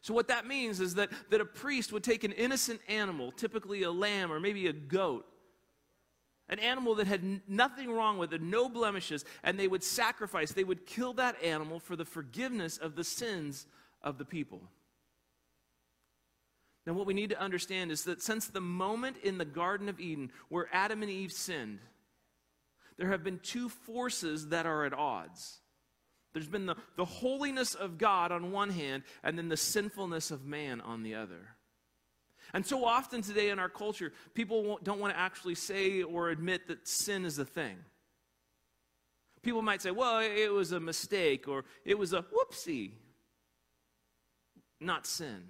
So, 0.01 0.13
what 0.13 0.27
that 0.27 0.45
means 0.45 0.81
is 0.81 0.95
that, 0.95 1.09
that 1.29 1.39
a 1.39 1.45
priest 1.45 1.93
would 1.93 2.03
take 2.03 2.25
an 2.25 2.33
innocent 2.33 2.81
animal, 2.89 3.31
typically 3.31 3.83
a 3.83 3.91
lamb 3.91 4.33
or 4.33 4.39
maybe 4.39 4.67
a 4.67 4.73
goat, 4.73 5.25
an 6.53 6.59
animal 6.59 6.95
that 6.95 7.07
had 7.07 7.41
nothing 7.47 7.91
wrong 7.91 8.17
with 8.17 8.31
it, 8.31 8.41
no 8.41 8.69
blemishes, 8.69 9.25
and 9.43 9.59
they 9.59 9.67
would 9.67 9.83
sacrifice, 9.83 10.51
they 10.51 10.63
would 10.63 10.85
kill 10.85 11.13
that 11.13 11.41
animal 11.43 11.79
for 11.79 11.95
the 11.95 12.05
forgiveness 12.05 12.77
of 12.77 12.95
the 12.95 13.03
sins 13.03 13.65
of 14.01 14.17
the 14.17 14.25
people. 14.25 14.61
Now, 16.85 16.93
what 16.93 17.07
we 17.07 17.13
need 17.13 17.29
to 17.29 17.39
understand 17.39 17.91
is 17.91 18.03
that 18.03 18.21
since 18.21 18.47
the 18.47 18.61
moment 18.61 19.17
in 19.23 19.37
the 19.37 19.45
Garden 19.45 19.89
of 19.89 19.99
Eden 19.99 20.31
where 20.49 20.69
Adam 20.71 21.01
and 21.01 21.11
Eve 21.11 21.31
sinned, 21.31 21.79
there 22.97 23.09
have 23.09 23.23
been 23.23 23.39
two 23.39 23.69
forces 23.69 24.49
that 24.49 24.65
are 24.65 24.85
at 24.85 24.93
odds. 24.93 25.59
There's 26.33 26.47
been 26.47 26.65
the, 26.65 26.75
the 26.97 27.05
holiness 27.05 27.73
of 27.73 27.97
God 27.97 28.31
on 28.31 28.51
one 28.51 28.69
hand, 28.69 29.03
and 29.23 29.37
then 29.37 29.49
the 29.49 29.57
sinfulness 29.57 30.29
of 30.29 30.45
man 30.45 30.81
on 30.81 31.03
the 31.03 31.15
other. 31.15 31.52
And 32.53 32.65
so 32.65 32.85
often 32.85 33.21
today 33.21 33.49
in 33.49 33.57
our 33.57 33.69
culture, 33.69 34.13
people 34.33 34.79
don't 34.83 34.99
want 34.99 35.13
to 35.13 35.19
actually 35.19 35.55
say 35.55 36.03
or 36.03 36.29
admit 36.29 36.67
that 36.67 36.87
sin 36.87 37.25
is 37.25 37.39
a 37.39 37.45
thing. 37.45 37.77
People 39.41 39.61
might 39.61 39.81
say, 39.81 39.91
well, 39.91 40.19
it 40.19 40.51
was 40.51 40.71
a 40.71 40.79
mistake 40.79 41.47
or 41.47 41.65
it 41.83 41.97
was 41.97 42.13
a 42.13 42.23
whoopsie. 42.23 42.91
Not 44.79 45.07
sin. 45.07 45.49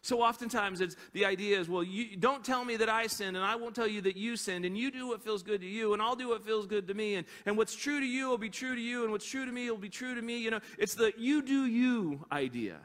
So 0.00 0.22
oftentimes 0.22 0.80
it's 0.80 0.96
the 1.12 1.26
idea 1.26 1.60
is, 1.60 1.68
well, 1.68 1.82
you 1.82 2.16
don't 2.16 2.42
tell 2.44 2.64
me 2.64 2.76
that 2.76 2.88
I 2.88 3.08
sinned, 3.08 3.36
and 3.36 3.44
I 3.44 3.56
won't 3.56 3.74
tell 3.74 3.86
you 3.86 4.00
that 4.02 4.16
you 4.16 4.36
sinned, 4.36 4.64
and 4.64 4.78
you 4.78 4.90
do 4.90 5.08
what 5.08 5.22
feels 5.22 5.42
good 5.42 5.60
to 5.60 5.66
you, 5.66 5.92
and 5.92 6.00
I'll 6.00 6.16
do 6.16 6.28
what 6.28 6.42
feels 6.44 6.66
good 6.66 6.86
to 6.88 6.94
me, 6.94 7.16
and, 7.16 7.26
and 7.44 7.58
what's 7.58 7.74
true 7.74 8.00
to 8.00 8.06
you 8.06 8.28
will 8.28 8.38
be 8.38 8.48
true 8.48 8.74
to 8.74 8.80
you, 8.80 9.02
and 9.02 9.12
what's 9.12 9.26
true 9.26 9.44
to 9.44 9.52
me 9.52 9.68
will 9.70 9.76
be 9.76 9.90
true 9.90 10.14
to 10.14 10.22
me. 10.22 10.38
You 10.38 10.52
know, 10.52 10.60
it's 10.78 10.94
the 10.94 11.12
you 11.18 11.42
do 11.42 11.66
you 11.66 12.24
idea. 12.32 12.78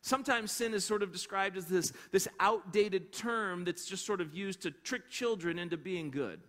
Sometimes 0.00 0.52
sin 0.52 0.74
is 0.74 0.84
sort 0.84 1.02
of 1.02 1.12
described 1.12 1.56
as 1.56 1.66
this, 1.66 1.92
this 2.12 2.28
outdated 2.38 3.12
term 3.12 3.64
that's 3.64 3.86
just 3.86 4.06
sort 4.06 4.20
of 4.20 4.32
used 4.34 4.62
to 4.62 4.70
trick 4.70 5.10
children 5.10 5.58
into 5.58 5.76
being 5.76 6.10
good. 6.10 6.40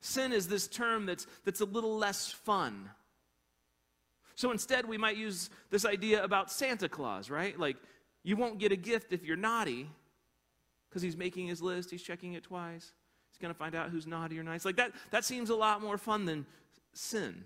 Sin 0.00 0.32
is 0.32 0.48
this 0.48 0.68
term 0.68 1.06
that's, 1.06 1.26
that's 1.44 1.60
a 1.60 1.64
little 1.64 1.96
less 1.96 2.30
fun. 2.30 2.90
So 4.34 4.50
instead, 4.50 4.86
we 4.86 4.98
might 4.98 5.16
use 5.16 5.48
this 5.70 5.84
idea 5.84 6.22
about 6.22 6.50
Santa 6.50 6.88
Claus, 6.88 7.30
right? 7.30 7.58
Like, 7.58 7.76
you 8.22 8.36
won't 8.36 8.58
get 8.58 8.72
a 8.72 8.76
gift 8.76 9.12
if 9.12 9.24
you're 9.24 9.36
naughty 9.36 9.88
because 10.88 11.02
he's 11.02 11.16
making 11.16 11.46
his 11.46 11.62
list, 11.62 11.90
he's 11.90 12.02
checking 12.02 12.34
it 12.34 12.44
twice. 12.44 12.92
He's 13.30 13.38
going 13.38 13.52
to 13.52 13.58
find 13.58 13.74
out 13.74 13.90
who's 13.90 14.06
naughty 14.06 14.38
or 14.38 14.42
nice. 14.42 14.64
Like, 14.64 14.76
that, 14.76 14.92
that 15.10 15.24
seems 15.24 15.50
a 15.50 15.56
lot 15.56 15.82
more 15.82 15.98
fun 15.98 16.24
than 16.24 16.46
sin. 16.92 17.44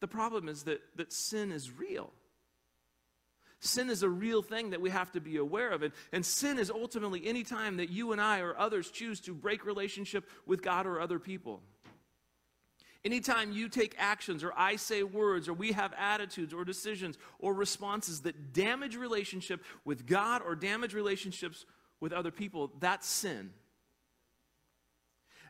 The 0.00 0.08
problem 0.08 0.48
is 0.48 0.64
that, 0.64 0.80
that 0.96 1.12
sin 1.12 1.52
is 1.52 1.70
real. 1.70 2.12
Sin 3.60 3.88
is 3.88 4.02
a 4.02 4.08
real 4.08 4.42
thing 4.42 4.70
that 4.70 4.80
we 4.80 4.90
have 4.90 5.10
to 5.12 5.20
be 5.20 5.38
aware 5.38 5.70
of. 5.70 5.82
And, 5.82 5.92
and 6.12 6.24
sin 6.24 6.58
is 6.58 6.70
ultimately 6.70 7.26
any 7.26 7.42
time 7.42 7.78
that 7.78 7.90
you 7.90 8.12
and 8.12 8.20
I 8.20 8.40
or 8.40 8.56
others 8.58 8.90
choose 8.90 9.20
to 9.22 9.34
break 9.34 9.64
relationship 9.64 10.28
with 10.46 10.62
God 10.62 10.86
or 10.86 11.00
other 11.00 11.18
people. 11.18 11.62
Anytime 13.04 13.52
you 13.52 13.68
take 13.68 13.94
actions 13.98 14.42
or 14.42 14.52
I 14.56 14.76
say 14.76 15.02
words 15.02 15.48
or 15.48 15.54
we 15.54 15.72
have 15.72 15.92
attitudes 15.96 16.52
or 16.52 16.64
decisions 16.64 17.16
or 17.38 17.54
responses 17.54 18.22
that 18.22 18.52
damage 18.52 18.96
relationship 18.96 19.62
with 19.84 20.06
God 20.06 20.42
or 20.44 20.54
damage 20.56 20.92
relationships 20.92 21.64
with 22.00 22.12
other 22.12 22.30
people, 22.32 22.72
that's 22.80 23.06
sin. 23.06 23.50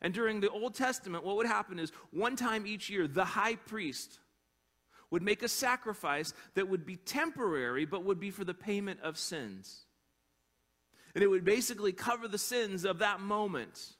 And 0.03 0.13
during 0.13 0.41
the 0.41 0.51
Old 0.51 0.75
Testament, 0.75 1.25
what 1.25 1.37
would 1.37 1.47
happen 1.47 1.79
is 1.79 1.91
one 2.11 2.37
time 2.37 2.67
each 2.67 2.91
year, 2.91 3.09
the 3.09 3.25
high 3.25 3.57
priest 3.57 4.19
would 5.11 5.23
make 5.23 5.43
a 5.43 5.49
sacrifice 5.49 6.33
that 6.55 6.69
would 6.69 6.85
be 6.85 6.97
temporary 6.97 7.85
but 7.85 8.05
would 8.05 8.21
be 8.21 8.31
for 8.31 8.45
the 8.45 8.55
payment 8.55 9.01
of 9.03 9.19
sins. 9.19 9.87
And 11.15 11.23
it 11.23 11.29
would 11.29 11.45
basically 11.45 11.93
cover 11.93 12.29
the 12.29 12.39
sins 12.39 12.85
of 12.85 12.99
that 12.99 13.21
moment. 13.21 13.95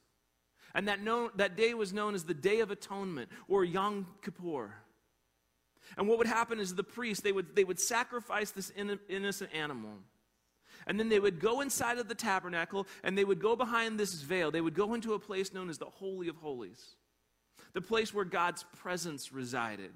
And 0.75 0.87
that, 0.87 1.01
known, 1.01 1.31
that 1.37 1.57
day 1.57 1.73
was 1.73 1.93
known 1.93 2.13
as 2.13 2.25
the 2.25 2.33
Day 2.33 2.59
of 2.59 2.69
Atonement 2.69 3.29
or 3.47 3.63
Yom 3.63 4.05
Kippur. 4.21 4.73
And 5.97 6.07
what 6.07 6.17
would 6.17 6.27
happen 6.27 6.59
is 6.59 6.75
the 6.75 6.83
priest, 6.83 7.23
they 7.23 7.31
would, 7.31 7.55
they 7.55 7.63
would 7.63 7.79
sacrifice 7.79 8.51
this 8.51 8.71
innocent 9.09 9.49
animal. 9.53 9.93
And 10.85 10.99
then 10.99 11.09
they 11.09 11.19
would 11.19 11.39
go 11.39 11.61
inside 11.61 11.97
of 11.97 12.07
the 12.07 12.15
tabernacle 12.15 12.85
and 13.03 13.17
they 13.17 13.25
would 13.25 13.39
go 13.39 13.55
behind 13.55 13.99
this 13.99 14.21
veil. 14.21 14.51
They 14.51 14.61
would 14.61 14.75
go 14.75 14.93
into 14.93 15.13
a 15.13 15.19
place 15.19 15.53
known 15.53 15.69
as 15.69 15.77
the 15.77 15.85
Holy 15.85 16.27
of 16.27 16.35
Holies, 16.35 16.95
the 17.73 17.81
place 17.81 18.13
where 18.13 18.25
God's 18.25 18.63
presence 18.77 19.31
resided. 19.31 19.91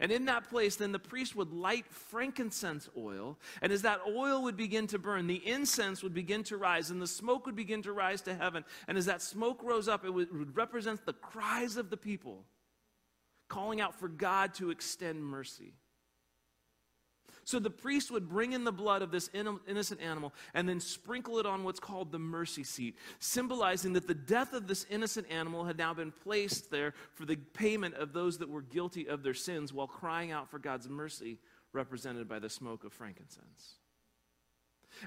And 0.00 0.10
in 0.10 0.24
that 0.26 0.48
place, 0.48 0.76
then 0.76 0.92
the 0.92 0.98
priest 0.98 1.36
would 1.36 1.52
light 1.52 1.86
frankincense 1.86 2.88
oil. 2.96 3.38
And 3.62 3.72
as 3.72 3.82
that 3.82 4.00
oil 4.06 4.42
would 4.42 4.56
begin 4.56 4.86
to 4.88 4.98
burn, 4.98 5.26
the 5.26 5.46
incense 5.46 6.02
would 6.02 6.14
begin 6.14 6.42
to 6.44 6.56
rise, 6.56 6.90
and 6.90 7.00
the 7.00 7.06
smoke 7.06 7.46
would 7.46 7.56
begin 7.56 7.82
to 7.82 7.92
rise 7.92 8.22
to 8.22 8.34
heaven. 8.34 8.64
And 8.88 8.98
as 8.98 9.06
that 9.06 9.22
smoke 9.22 9.62
rose 9.62 9.88
up, 9.88 10.04
it 10.04 10.10
would, 10.10 10.36
would 10.36 10.56
represent 10.56 11.04
the 11.04 11.12
cries 11.12 11.76
of 11.76 11.90
the 11.90 11.96
people, 11.96 12.44
calling 13.48 13.80
out 13.80 13.94
for 13.94 14.08
God 14.08 14.54
to 14.54 14.70
extend 14.70 15.24
mercy. 15.24 15.74
So 17.44 17.58
the 17.58 17.70
priest 17.70 18.10
would 18.10 18.28
bring 18.28 18.52
in 18.52 18.64
the 18.64 18.72
blood 18.72 19.02
of 19.02 19.10
this 19.10 19.28
innocent 19.34 20.00
animal 20.00 20.32
and 20.54 20.68
then 20.68 20.80
sprinkle 20.80 21.38
it 21.38 21.46
on 21.46 21.62
what's 21.62 21.80
called 21.80 22.10
the 22.10 22.18
mercy 22.18 22.64
seat, 22.64 22.96
symbolizing 23.18 23.92
that 23.92 24.08
the 24.08 24.14
death 24.14 24.54
of 24.54 24.66
this 24.66 24.86
innocent 24.90 25.30
animal 25.30 25.64
had 25.64 25.76
now 25.76 25.92
been 25.92 26.10
placed 26.10 26.70
there 26.70 26.94
for 27.14 27.26
the 27.26 27.36
payment 27.36 27.94
of 27.96 28.12
those 28.12 28.38
that 28.38 28.48
were 28.48 28.62
guilty 28.62 29.06
of 29.06 29.22
their 29.22 29.34
sins 29.34 29.72
while 29.72 29.86
crying 29.86 30.32
out 30.32 30.50
for 30.50 30.58
God's 30.58 30.88
mercy, 30.88 31.38
represented 31.72 32.28
by 32.28 32.38
the 32.38 32.48
smoke 32.48 32.84
of 32.84 32.92
frankincense. 32.92 33.74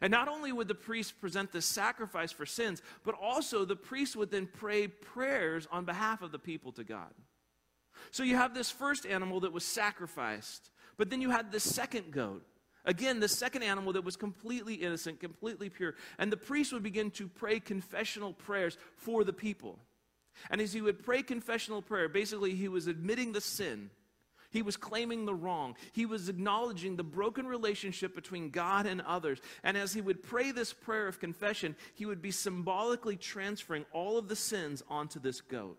And 0.01 0.12
not 0.12 0.27
only 0.27 0.51
would 0.51 0.67
the 0.67 0.75
priest 0.75 1.20
present 1.20 1.51
this 1.51 1.65
sacrifice 1.65 2.32
for 2.32 2.46
sins, 2.46 2.82
but 3.03 3.15
also 3.15 3.65
the 3.65 3.75
priest 3.75 4.15
would 4.15 4.29
then 4.29 4.46
pray 4.46 4.88
prayers 4.88 5.67
on 5.72 5.86
behalf 5.86 6.22
of 6.22 6.32
the 6.32 6.39
people 6.39 6.72
to 6.74 6.84
God. 6.84 7.13
So 8.12 8.24
you 8.24 8.36
have 8.36 8.53
this 8.53 8.70
first 8.70 9.06
animal 9.06 9.39
that 9.39 9.53
was 9.53 9.65
sacrificed 9.65 10.70
but 10.98 11.10
then 11.10 11.22
you 11.22 11.30
had 11.30 11.51
the 11.51 11.60
second 11.60 12.12
goat. 12.12 12.44
Again, 12.86 13.20
the 13.20 13.27
second 13.27 13.63
animal 13.63 13.94
that 13.94 14.06
was 14.06 14.16
completely 14.16 14.75
innocent, 14.75 15.20
completely 15.20 15.70
pure. 15.70 15.96
And 16.18 16.32
the 16.32 16.38
priest 16.38 16.72
would 16.72 16.84
begin 16.84 17.12
to 17.12 17.27
pray 17.27 17.60
confessional 17.60 18.32
prayers 18.34 18.77
for 18.96 19.25
the 19.25 19.34
people. 19.34 19.77
And 20.50 20.62
as 20.62 20.72
he 20.72 20.82
would 20.82 21.04
pray 21.04 21.22
confessional 21.22 21.82
prayer, 21.82 22.08
basically 22.08 22.56
he 22.56 22.70
was 22.70 22.88
admitting 22.88 23.34
the 23.34 23.42
sin. 23.42 23.89
He 24.51 24.62
was 24.62 24.77
claiming 24.77 25.25
the 25.25 25.36
wrong. 25.36 25.75
He 25.92 26.06
was 26.06 26.30
acknowledging 26.30 26.96
the 26.96 27.04
broken 27.04 27.46
relationship 27.46 28.16
between 28.16 28.50
God 28.50 28.86
and 28.86 29.01
others. 29.01 29.42
And 29.63 29.75
as 29.75 29.94
he 29.94 30.00
would 30.00 30.24
pray 30.24 30.51
this 30.51 30.72
prayer 30.72 31.08
of 31.08 31.20
confession, 31.20 31.75
he 31.96 32.06
would 32.06 32.22
be 32.22 32.32
symbolically 32.32 33.18
transferring 33.18 33.86
all 33.92 34.18
of 34.18 34.30
the 34.30 34.36
sins 34.36 34.82
onto 34.88 35.20
this 35.20 35.42
goat. 35.42 35.77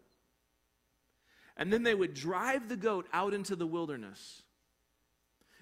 And 1.56 1.72
then 1.72 1.82
they 1.82 1.94
would 1.94 2.12
drive 2.12 2.68
the 2.68 2.76
goat 2.76 3.06
out 3.12 3.32
into 3.32 3.56
the 3.56 3.66
wilderness. 3.66 4.42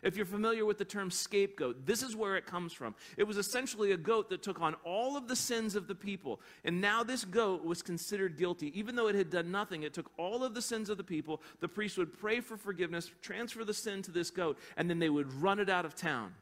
If 0.03 0.17
you're 0.17 0.27
familiar 0.27 0.65
with 0.65 0.79
the 0.79 0.85
term 0.85 1.11
scapegoat, 1.11 1.87
this 1.87 2.03
is 2.03 2.15
where 2.15 2.37
it 2.37 2.47
comes 2.47 2.73
from. 2.73 2.95
It 3.17 3.25
was 3.25 3.39
essentially 3.39 3.93
a 3.93 3.97
goat 3.97 4.29
that 4.29 4.43
took 4.43 4.61
on 4.61 4.75
all 4.85 5.17
of 5.17 5.27
the 5.27 5.37
sins 5.37 5.75
of 5.75 5.89
the 5.89 5.95
people. 5.95 6.41
And 6.65 6.81
now 6.81 7.03
this 7.03 7.25
goat 7.25 7.65
was 7.65 7.83
considered 7.83 8.37
guilty. 8.37 8.79
Even 8.79 8.95
though 8.95 9.09
it 9.09 9.15
had 9.15 9.31
done 9.31 9.51
nothing, 9.51 9.85
it 9.85 9.95
took 9.95 10.11
all 10.19 10.45
of 10.45 10.55
the 10.55 10.63
sins 10.63 10.91
of 10.91 10.99
the 10.99 11.05
people. 11.05 11.43
The 11.61 11.69
priest 11.69 11.97
would 11.97 12.19
pray 12.19 12.41
for 12.41 12.57
forgiveness, 12.57 13.11
transfer 13.23 13.65
the 13.65 13.75
sin 13.75 14.03
to 14.03 14.11
this 14.11 14.31
goat, 14.31 14.59
and 14.77 14.89
then 14.89 14.99
they 14.99 15.11
would 15.11 15.33
run 15.33 15.59
it 15.59 15.71
out 15.71 15.87
of 15.87 15.95
town 15.95 16.35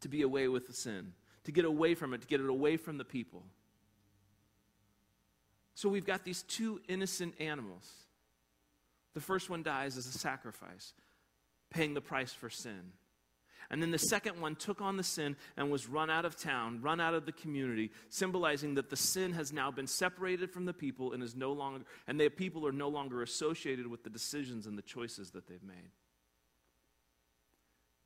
to 0.00 0.08
be 0.08 0.22
away 0.22 0.48
with 0.48 0.66
the 0.66 0.72
sin, 0.72 1.12
to 1.44 1.52
get 1.52 1.64
away 1.64 1.94
from 1.94 2.14
it, 2.14 2.20
to 2.22 2.26
get 2.26 2.40
it 2.40 2.48
away 2.48 2.76
from 2.76 2.98
the 2.98 3.04
people. 3.04 3.42
So 5.74 5.88
we've 5.88 6.06
got 6.06 6.24
these 6.24 6.42
two 6.42 6.80
innocent 6.88 7.34
animals. 7.40 7.90
The 9.14 9.20
first 9.20 9.50
one 9.50 9.62
dies 9.62 9.96
as 9.96 10.06
a 10.06 10.12
sacrifice 10.12 10.94
paying 11.70 11.94
the 11.94 12.00
price 12.00 12.32
for 12.32 12.50
sin. 12.50 12.92
And 13.70 13.80
then 13.80 13.92
the 13.92 13.98
second 13.98 14.40
one 14.40 14.56
took 14.56 14.80
on 14.80 14.96
the 14.96 15.04
sin 15.04 15.36
and 15.56 15.70
was 15.70 15.88
run 15.88 16.10
out 16.10 16.24
of 16.24 16.36
town, 16.36 16.80
run 16.82 17.00
out 17.00 17.14
of 17.14 17.24
the 17.24 17.32
community, 17.32 17.92
symbolizing 18.08 18.74
that 18.74 18.90
the 18.90 18.96
sin 18.96 19.32
has 19.32 19.52
now 19.52 19.70
been 19.70 19.86
separated 19.86 20.50
from 20.50 20.64
the 20.64 20.72
people 20.72 21.12
and 21.12 21.22
is 21.22 21.36
no 21.36 21.52
longer 21.52 21.84
and 22.08 22.18
the 22.18 22.28
people 22.28 22.66
are 22.66 22.72
no 22.72 22.88
longer 22.88 23.22
associated 23.22 23.86
with 23.86 24.02
the 24.02 24.10
decisions 24.10 24.66
and 24.66 24.76
the 24.76 24.82
choices 24.82 25.30
that 25.30 25.46
they've 25.46 25.62
made. 25.62 25.92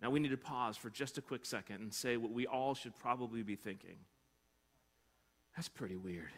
Now 0.03 0.11
we 0.11 0.21
need 0.21 0.33
to 0.33 0.37
pause 0.37 0.77
for 0.77 0.91
just 0.91 1.17
a 1.17 1.23
quick 1.23 1.47
second 1.47 1.81
and 1.81 1.95
say 1.95 2.19
what 2.19 2.31
we 2.31 2.47
all 2.47 2.75
should 2.75 2.95
probably 2.99 3.43
be 3.43 3.57
thinking. 3.57 3.97
That's 5.57 5.71
pretty 5.71 5.97
weird. 5.97 6.33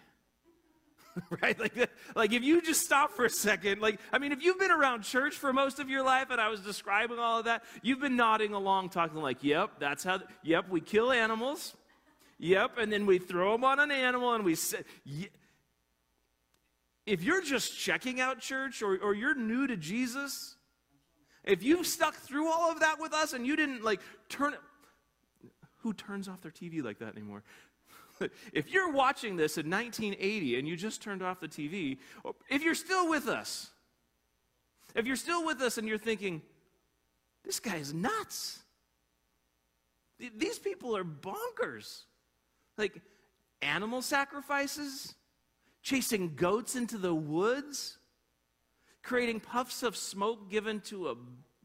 right? 1.42 1.58
Like, 1.58 1.90
like 2.14 2.32
if 2.32 2.42
you 2.42 2.60
just 2.62 2.82
stop 2.82 3.12
for 3.12 3.24
a 3.24 3.30
second, 3.30 3.80
like, 3.80 3.98
I 4.12 4.18
mean, 4.18 4.32
if 4.32 4.42
you've 4.42 4.58
been 4.58 4.70
around 4.70 5.02
church 5.02 5.34
for 5.34 5.52
most 5.52 5.78
of 5.78 5.88
your 5.88 6.02
life 6.02 6.30
and 6.30 6.40
I 6.40 6.48
was 6.48 6.60
describing 6.60 7.18
all 7.18 7.38
of 7.38 7.44
that, 7.46 7.64
you've 7.82 8.00
been 8.00 8.16
nodding 8.16 8.52
along, 8.52 8.90
talking 8.90 9.20
like, 9.20 9.42
yep, 9.42 9.72
that's 9.78 10.04
how, 10.04 10.20
yep, 10.42 10.68
we 10.68 10.80
kill 10.80 11.12
animals. 11.12 11.74
Yep, 12.38 12.78
and 12.78 12.92
then 12.92 13.06
we 13.06 13.18
throw 13.18 13.52
them 13.52 13.64
on 13.64 13.80
an 13.80 13.90
animal 13.90 14.34
and 14.34 14.44
we 14.44 14.54
say, 14.54 14.82
if 17.06 17.22
you're 17.22 17.42
just 17.42 17.78
checking 17.78 18.20
out 18.20 18.40
church 18.40 18.82
or, 18.82 18.98
or 18.98 19.14
you're 19.14 19.34
new 19.34 19.66
to 19.66 19.76
Jesus, 19.76 20.56
if 21.44 21.62
you've 21.62 21.86
stuck 21.86 22.14
through 22.14 22.48
all 22.48 22.70
of 22.70 22.80
that 22.80 23.00
with 23.00 23.14
us 23.14 23.32
and 23.32 23.46
you 23.46 23.56
didn't 23.56 23.82
like 23.82 24.00
turn 24.28 24.54
who 25.78 25.94
turns 25.94 26.26
off 26.26 26.40
their 26.40 26.50
TV 26.50 26.82
like 26.82 26.98
that 26.98 27.16
anymore? 27.16 27.44
if 28.52 28.70
you're 28.70 28.90
watching 28.90 29.36
this 29.36 29.58
in 29.58 29.70
1980 29.70 30.58
and 30.58 30.68
you 30.68 30.76
just 30.76 31.02
turned 31.02 31.22
off 31.22 31.40
the 31.40 31.48
TV, 31.48 31.98
if 32.48 32.62
you're 32.62 32.74
still 32.74 33.08
with 33.08 33.28
us, 33.28 33.70
if 34.94 35.06
you're 35.06 35.16
still 35.16 35.44
with 35.44 35.60
us 35.60 35.78
and 35.78 35.86
you're 35.86 35.98
thinking, 35.98 36.42
this 37.44 37.60
guy 37.60 37.76
is 37.76 37.92
nuts, 37.92 38.60
these 40.18 40.58
people 40.58 40.96
are 40.96 41.04
bonkers. 41.04 42.02
Like 42.78 43.00
animal 43.62 44.02
sacrifices, 44.02 45.14
chasing 45.82 46.34
goats 46.34 46.76
into 46.76 46.98
the 46.98 47.14
woods, 47.14 47.98
creating 49.02 49.40
puffs 49.40 49.82
of 49.82 49.96
smoke 49.96 50.50
given 50.50 50.80
to 50.80 51.08
a 51.08 51.14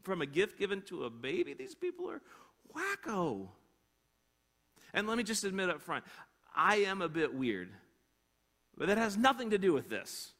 from 0.02 0.20
a 0.20 0.26
gift 0.26 0.58
given 0.58 0.82
to 0.82 1.04
a 1.04 1.10
baby. 1.10 1.54
These 1.54 1.74
people 1.74 2.10
are 2.10 2.20
wacko. 2.74 3.48
And 4.94 5.06
let 5.06 5.16
me 5.16 5.24
just 5.24 5.44
admit 5.44 5.70
up 5.70 5.80
front, 5.80 6.04
I 6.54 6.76
am 6.76 7.02
a 7.02 7.08
bit 7.08 7.34
weird. 7.34 7.70
But 8.76 8.88
that 8.88 8.98
has 8.98 9.16
nothing 9.16 9.50
to 9.50 9.58
do 9.58 9.72
with 9.72 9.88
this. 9.88 10.32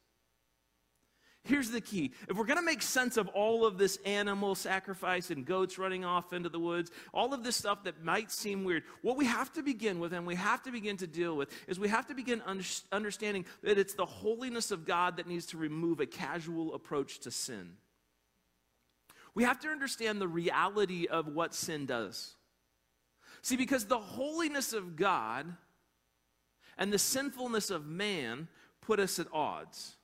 Here's 1.44 1.70
the 1.70 1.80
key. 1.80 2.12
If 2.28 2.36
we're 2.36 2.46
going 2.46 2.58
to 2.58 2.64
make 2.64 2.82
sense 2.82 3.16
of 3.16 3.26
all 3.28 3.66
of 3.66 3.76
this 3.76 3.98
animal 4.06 4.54
sacrifice 4.54 5.30
and 5.30 5.44
goats 5.44 5.76
running 5.76 6.04
off 6.04 6.32
into 6.32 6.48
the 6.48 6.60
woods, 6.60 6.92
all 7.12 7.34
of 7.34 7.42
this 7.42 7.56
stuff 7.56 7.82
that 7.82 8.04
might 8.04 8.30
seem 8.30 8.62
weird, 8.62 8.84
what 9.02 9.16
we 9.16 9.24
have 9.24 9.52
to 9.54 9.62
begin 9.62 9.98
with 9.98 10.12
and 10.12 10.24
we 10.24 10.36
have 10.36 10.62
to 10.62 10.70
begin 10.70 10.96
to 10.98 11.06
deal 11.08 11.36
with 11.36 11.50
is 11.66 11.80
we 11.80 11.88
have 11.88 12.06
to 12.06 12.14
begin 12.14 12.42
under- 12.46 12.64
understanding 12.92 13.44
that 13.64 13.76
it's 13.76 13.94
the 13.94 14.06
holiness 14.06 14.70
of 14.70 14.86
God 14.86 15.16
that 15.16 15.26
needs 15.26 15.46
to 15.46 15.56
remove 15.56 15.98
a 15.98 16.06
casual 16.06 16.74
approach 16.74 17.18
to 17.20 17.32
sin. 17.32 17.72
We 19.34 19.42
have 19.42 19.58
to 19.60 19.68
understand 19.68 20.20
the 20.20 20.28
reality 20.28 21.06
of 21.08 21.26
what 21.26 21.54
sin 21.54 21.86
does. 21.86 22.36
See, 23.40 23.56
because 23.56 23.86
the 23.86 23.98
holiness 23.98 24.72
of 24.72 24.94
God 24.94 25.56
and 26.78 26.92
the 26.92 26.98
sinfulness 26.98 27.70
of 27.70 27.86
man 27.86 28.48
put 28.80 29.00
us 29.00 29.18
at 29.18 29.26
odds. 29.32 29.96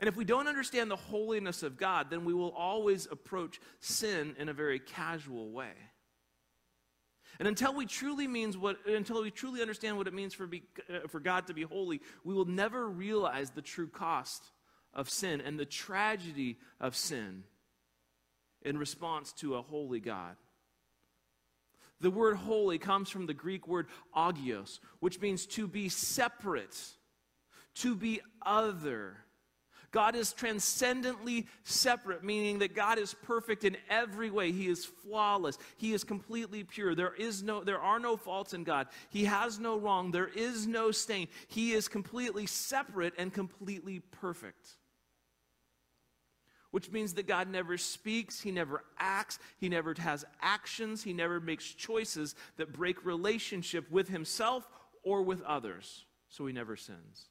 And 0.00 0.08
if 0.08 0.16
we 0.16 0.24
don't 0.24 0.48
understand 0.48 0.90
the 0.90 0.96
holiness 0.96 1.62
of 1.62 1.76
God, 1.76 2.10
then 2.10 2.24
we 2.24 2.34
will 2.34 2.50
always 2.50 3.06
approach 3.10 3.60
sin 3.80 4.34
in 4.38 4.48
a 4.48 4.52
very 4.52 4.78
casual 4.78 5.50
way. 5.50 5.72
And 7.38 7.46
until 7.46 7.74
we 7.74 7.86
truly 7.86 8.26
means 8.26 8.56
what, 8.56 8.78
until 8.86 9.22
we 9.22 9.30
truly 9.30 9.60
understand 9.60 9.96
what 9.96 10.06
it 10.06 10.14
means 10.14 10.34
for, 10.34 10.46
be, 10.46 10.62
uh, 10.88 11.06
for 11.08 11.20
God 11.20 11.46
to 11.48 11.54
be 11.54 11.62
holy, 11.62 12.00
we 12.24 12.34
will 12.34 12.46
never 12.46 12.88
realize 12.88 13.50
the 13.50 13.62
true 13.62 13.88
cost 13.88 14.42
of 14.94 15.10
sin 15.10 15.40
and 15.40 15.58
the 15.58 15.66
tragedy 15.66 16.58
of 16.80 16.96
sin 16.96 17.44
in 18.62 18.78
response 18.78 19.32
to 19.34 19.56
a 19.56 19.62
holy 19.62 20.00
God. 20.00 20.36
The 22.00 22.10
word 22.10 22.36
holy 22.36 22.78
comes 22.78 23.08
from 23.08 23.26
the 23.26 23.34
Greek 23.34 23.66
word 23.66 23.86
agios, 24.14 24.80
which 25.00 25.20
means 25.20 25.46
to 25.46 25.66
be 25.66 25.88
separate, 25.88 26.78
to 27.76 27.94
be 27.94 28.20
other. 28.44 29.16
God 29.92 30.14
is 30.14 30.34
transcendently 30.34 31.46
separate, 31.64 32.22
meaning 32.22 32.58
that 32.58 32.74
God 32.74 32.98
is 32.98 33.14
perfect 33.14 33.64
in 33.64 33.78
every 33.88 34.30
way. 34.30 34.52
He 34.52 34.68
is 34.68 34.84
flawless. 34.84 35.56
He 35.78 35.94
is 35.94 36.04
completely 36.04 36.64
pure. 36.64 36.94
There 36.94 37.14
is 37.14 37.42
no 37.42 37.64
there 37.64 37.80
are 37.80 37.98
no 37.98 38.16
faults 38.16 38.52
in 38.52 38.62
God. 38.62 38.88
He 39.08 39.24
has 39.24 39.58
no 39.58 39.78
wrong. 39.78 40.10
There 40.10 40.28
is 40.28 40.66
no 40.66 40.90
stain. 40.90 41.28
He 41.48 41.72
is 41.72 41.88
completely 41.88 42.46
separate 42.46 43.14
and 43.16 43.32
completely 43.32 44.00
perfect 44.00 44.76
which 46.70 46.90
means 46.90 47.14
that 47.14 47.26
God 47.26 47.48
never 47.48 47.78
speaks, 47.78 48.40
He 48.40 48.50
never 48.50 48.84
acts, 48.98 49.38
He 49.58 49.68
never 49.68 49.94
has 49.98 50.24
actions, 50.40 51.02
He 51.02 51.12
never 51.12 51.40
makes 51.40 51.66
choices 51.72 52.34
that 52.56 52.72
break 52.72 53.04
relationship 53.04 53.90
with 53.90 54.08
Himself 54.08 54.68
or 55.02 55.22
with 55.22 55.42
others. 55.42 56.04
So 56.28 56.46
He 56.46 56.52
never 56.52 56.76
sins. 56.76 57.26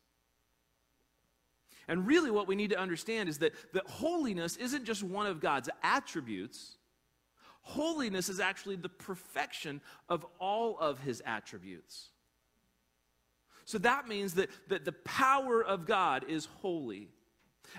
And 1.87 2.07
really, 2.07 2.31
what 2.31 2.47
we 2.47 2.55
need 2.55 2.71
to 2.71 2.79
understand 2.79 3.29
is 3.29 3.39
that, 3.39 3.53
that 3.73 3.85
holiness 3.87 4.55
isn't 4.57 4.85
just 4.85 5.03
one 5.03 5.27
of 5.27 5.39
God's 5.39 5.69
attributes. 5.83 6.77
Holiness 7.61 8.29
is 8.29 8.39
actually 8.39 8.75
the 8.75 8.89
perfection 8.89 9.81
of 10.09 10.25
all 10.39 10.77
of 10.79 10.99
his 10.99 11.21
attributes. 11.25 12.09
So 13.65 13.79
that 13.79 14.07
means 14.07 14.35
that, 14.35 14.49
that 14.69 14.85
the 14.85 14.91
power 14.91 15.63
of 15.63 15.85
God 15.85 16.25
is 16.27 16.47
holy. 16.61 17.09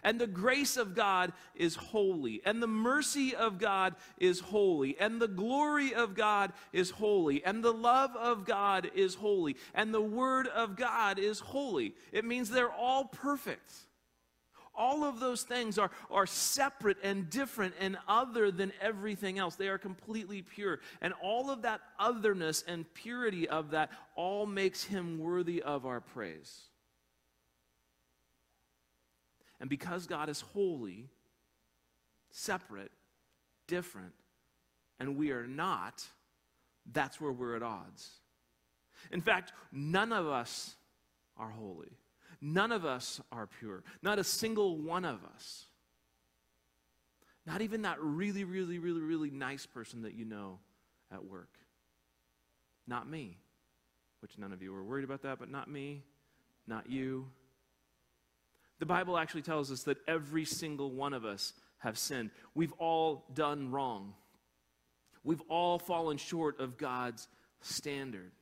And 0.02 0.20
the 0.20 0.26
grace 0.26 0.76
of 0.76 0.94
God 0.94 1.32
is 1.54 1.74
holy. 1.74 2.42
And 2.44 2.62
the 2.62 2.66
mercy 2.66 3.34
of 3.34 3.58
God 3.58 3.94
is 4.18 4.40
holy. 4.40 4.98
And 4.98 5.20
the 5.20 5.28
glory 5.28 5.94
of 5.94 6.14
God 6.14 6.52
is 6.72 6.90
holy. 6.90 7.44
And 7.44 7.62
the 7.62 7.72
love 7.72 8.14
of 8.16 8.44
God 8.44 8.90
is 8.94 9.14
holy. 9.14 9.56
And 9.74 9.92
the 9.92 10.00
word 10.00 10.46
of 10.48 10.76
God 10.76 11.18
is 11.18 11.40
holy. 11.40 11.94
It 12.12 12.24
means 12.24 12.50
they're 12.50 12.70
all 12.70 13.04
perfect. 13.04 13.72
All 14.76 15.04
of 15.04 15.20
those 15.20 15.42
things 15.42 15.78
are, 15.78 15.90
are 16.10 16.26
separate 16.26 16.98
and 17.02 17.30
different 17.30 17.74
and 17.80 17.96
other 18.06 18.50
than 18.50 18.72
everything 18.80 19.38
else. 19.38 19.56
They 19.56 19.68
are 19.68 19.78
completely 19.78 20.42
pure. 20.42 20.80
And 21.00 21.14
all 21.22 21.50
of 21.50 21.62
that 21.62 21.80
otherness 21.98 22.62
and 22.68 22.92
purity 22.92 23.48
of 23.48 23.70
that 23.70 23.90
all 24.14 24.44
makes 24.44 24.84
him 24.84 25.18
worthy 25.18 25.62
of 25.62 25.86
our 25.86 26.00
praise. 26.00 26.68
And 29.60 29.70
because 29.70 30.06
God 30.06 30.28
is 30.28 30.40
holy, 30.40 31.08
separate, 32.30 32.92
different, 33.66 34.12
and 34.98 35.16
we 35.16 35.30
are 35.30 35.46
not, 35.46 36.04
that's 36.90 37.20
where 37.20 37.32
we're 37.32 37.56
at 37.56 37.62
odds. 37.62 38.10
In 39.10 39.20
fact, 39.20 39.52
none 39.72 40.12
of 40.12 40.26
us 40.26 40.76
are 41.36 41.50
holy. 41.50 41.98
None 42.40 42.72
of 42.72 42.84
us 42.84 43.20
are 43.32 43.46
pure. 43.46 43.82
Not 44.02 44.18
a 44.18 44.24
single 44.24 44.78
one 44.78 45.04
of 45.04 45.20
us. 45.34 45.66
Not 47.46 47.62
even 47.62 47.82
that 47.82 48.00
really, 48.00 48.44
really, 48.44 48.78
really, 48.78 49.00
really 49.00 49.30
nice 49.30 49.66
person 49.66 50.02
that 50.02 50.14
you 50.14 50.24
know 50.24 50.58
at 51.12 51.24
work. 51.24 51.58
Not 52.86 53.08
me, 53.08 53.38
which 54.20 54.38
none 54.38 54.52
of 54.52 54.62
you 54.62 54.72
were 54.72 54.84
worried 54.84 55.04
about 55.04 55.22
that, 55.22 55.38
but 55.38 55.50
not 55.50 55.70
me, 55.70 56.02
not 56.66 56.90
you, 56.90 57.26
the 58.78 58.86
Bible 58.86 59.16
actually 59.16 59.42
tells 59.42 59.70
us 59.70 59.84
that 59.84 59.98
every 60.06 60.44
single 60.44 60.90
one 60.90 61.14
of 61.14 61.24
us 61.24 61.52
have 61.78 61.98
sinned. 61.98 62.30
We've 62.54 62.72
all 62.78 63.24
done 63.34 63.70
wrong. 63.70 64.14
We've 65.24 65.42
all 65.48 65.78
fallen 65.78 66.18
short 66.18 66.60
of 66.60 66.78
God's 66.78 67.28
standard. 67.60 68.32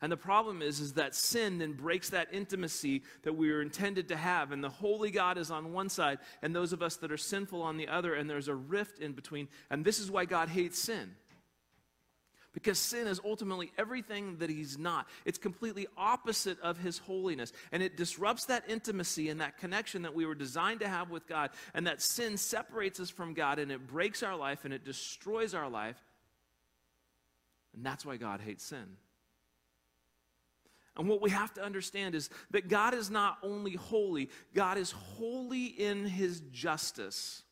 And 0.00 0.10
the 0.10 0.16
problem 0.16 0.62
is, 0.62 0.80
is 0.80 0.94
that 0.94 1.14
sin 1.14 1.58
then 1.58 1.74
breaks 1.74 2.10
that 2.10 2.28
intimacy 2.32 3.02
that 3.22 3.34
we 3.34 3.52
were 3.52 3.62
intended 3.62 4.08
to 4.08 4.16
have. 4.16 4.50
And 4.50 4.62
the 4.62 4.68
holy 4.68 5.12
God 5.12 5.38
is 5.38 5.52
on 5.52 5.72
one 5.72 5.88
side, 5.88 6.18
and 6.42 6.54
those 6.54 6.72
of 6.72 6.82
us 6.82 6.96
that 6.96 7.12
are 7.12 7.16
sinful 7.16 7.62
on 7.62 7.76
the 7.76 7.86
other, 7.86 8.14
and 8.14 8.28
there's 8.28 8.48
a 8.48 8.54
rift 8.54 8.98
in 8.98 9.12
between. 9.12 9.46
And 9.70 9.84
this 9.84 10.00
is 10.00 10.10
why 10.10 10.24
God 10.24 10.48
hates 10.48 10.76
sin. 10.76 11.14
Because 12.52 12.78
sin 12.78 13.06
is 13.06 13.20
ultimately 13.24 13.72
everything 13.78 14.36
that 14.38 14.50
he's 14.50 14.76
not. 14.76 15.08
It's 15.24 15.38
completely 15.38 15.86
opposite 15.96 16.60
of 16.60 16.78
his 16.78 16.98
holiness. 16.98 17.52
And 17.72 17.82
it 17.82 17.96
disrupts 17.96 18.44
that 18.46 18.64
intimacy 18.68 19.30
and 19.30 19.40
that 19.40 19.56
connection 19.56 20.02
that 20.02 20.14
we 20.14 20.26
were 20.26 20.34
designed 20.34 20.80
to 20.80 20.88
have 20.88 21.10
with 21.10 21.26
God. 21.26 21.50
And 21.72 21.86
that 21.86 22.02
sin 22.02 22.36
separates 22.36 23.00
us 23.00 23.08
from 23.08 23.32
God 23.32 23.58
and 23.58 23.72
it 23.72 23.86
breaks 23.86 24.22
our 24.22 24.36
life 24.36 24.64
and 24.64 24.74
it 24.74 24.84
destroys 24.84 25.54
our 25.54 25.70
life. 25.70 25.96
And 27.74 27.84
that's 27.84 28.04
why 28.04 28.18
God 28.18 28.40
hates 28.40 28.64
sin. 28.64 28.96
And 30.94 31.08
what 31.08 31.22
we 31.22 31.30
have 31.30 31.54
to 31.54 31.62
understand 31.62 32.14
is 32.14 32.28
that 32.50 32.68
God 32.68 32.92
is 32.92 33.10
not 33.10 33.38
only 33.42 33.76
holy, 33.76 34.28
God 34.52 34.76
is 34.76 34.90
holy 34.90 35.64
in 35.64 36.04
his 36.04 36.40
justice 36.52 37.44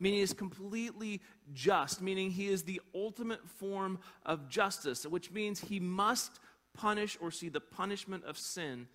meaning 0.00 0.20
is 0.20 0.32
completely 0.32 1.20
just, 1.52 2.02
meaning 2.02 2.30
he 2.30 2.48
is 2.48 2.64
the 2.64 2.80
ultimate 2.94 3.46
form 3.48 3.98
of 4.26 4.48
justice, 4.48 5.06
which 5.06 5.30
means 5.30 5.60
he 5.60 5.78
must 5.78 6.40
punish 6.74 7.16
or 7.20 7.30
see 7.30 7.48
the 7.48 7.60
punishment 7.60 8.24
of 8.24 8.38
sin 8.38 8.88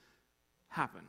happen. 0.69 1.01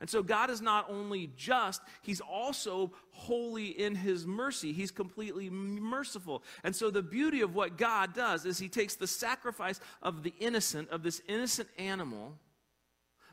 And 0.00 0.10
so 0.10 0.22
God 0.22 0.50
is 0.50 0.60
not 0.60 0.90
only 0.90 1.30
just, 1.36 1.80
He's 2.02 2.20
also 2.20 2.92
holy 3.10 3.66
in 3.66 3.94
His 3.94 4.26
mercy. 4.26 4.72
He's 4.72 4.90
completely 4.90 5.50
merciful. 5.50 6.42
And 6.64 6.74
so 6.74 6.90
the 6.90 7.02
beauty 7.02 7.42
of 7.42 7.54
what 7.54 7.78
God 7.78 8.14
does 8.14 8.44
is 8.44 8.58
He 8.58 8.68
takes 8.68 8.96
the 8.96 9.06
sacrifice 9.06 9.80
of 10.02 10.22
the 10.22 10.34
innocent, 10.40 10.90
of 10.90 11.02
this 11.02 11.22
innocent 11.28 11.68
animal, 11.78 12.34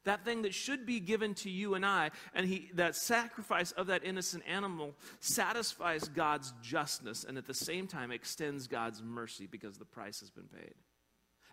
that 0.05 0.25
thing 0.25 0.41
that 0.43 0.53
should 0.53 0.85
be 0.85 0.99
given 0.99 1.33
to 1.35 1.49
you 1.49 1.75
and 1.75 1.85
I, 1.85 2.11
and 2.33 2.47
he, 2.47 2.71
that 2.75 2.95
sacrifice 2.95 3.71
of 3.73 3.87
that 3.87 4.03
innocent 4.03 4.43
animal 4.47 4.95
satisfies 5.19 6.07
God's 6.07 6.53
justness 6.61 7.23
and 7.23 7.37
at 7.37 7.45
the 7.45 7.53
same 7.53 7.87
time 7.87 8.11
extends 8.11 8.67
God's 8.67 9.01
mercy 9.03 9.47
because 9.47 9.77
the 9.77 9.85
price 9.85 10.19
has 10.19 10.29
been 10.29 10.47
paid. 10.47 10.73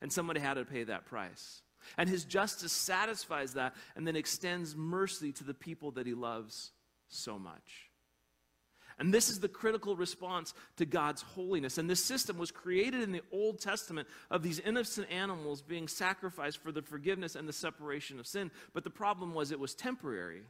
And 0.00 0.12
somebody 0.12 0.40
had 0.40 0.54
to 0.54 0.64
pay 0.64 0.84
that 0.84 1.06
price. 1.06 1.62
And 1.96 2.08
his 2.08 2.24
justice 2.24 2.72
satisfies 2.72 3.54
that 3.54 3.74
and 3.96 4.06
then 4.06 4.16
extends 4.16 4.76
mercy 4.76 5.32
to 5.32 5.44
the 5.44 5.54
people 5.54 5.92
that 5.92 6.06
he 6.06 6.14
loves 6.14 6.72
so 7.08 7.38
much. 7.38 7.87
And 8.98 9.14
this 9.14 9.28
is 9.28 9.38
the 9.38 9.48
critical 9.48 9.96
response 9.96 10.54
to 10.76 10.84
God's 10.84 11.22
holiness. 11.22 11.78
And 11.78 11.88
this 11.88 12.04
system 12.04 12.36
was 12.36 12.50
created 12.50 13.02
in 13.02 13.12
the 13.12 13.22
Old 13.32 13.60
Testament 13.60 14.08
of 14.30 14.42
these 14.42 14.58
innocent 14.58 15.10
animals 15.10 15.62
being 15.62 15.86
sacrificed 15.86 16.58
for 16.58 16.72
the 16.72 16.82
forgiveness 16.82 17.36
and 17.36 17.48
the 17.48 17.52
separation 17.52 18.18
of 18.18 18.26
sin. 18.26 18.50
But 18.74 18.82
the 18.82 18.90
problem 18.90 19.34
was 19.34 19.52
it 19.52 19.60
was 19.60 19.74
temporary. 19.74 20.42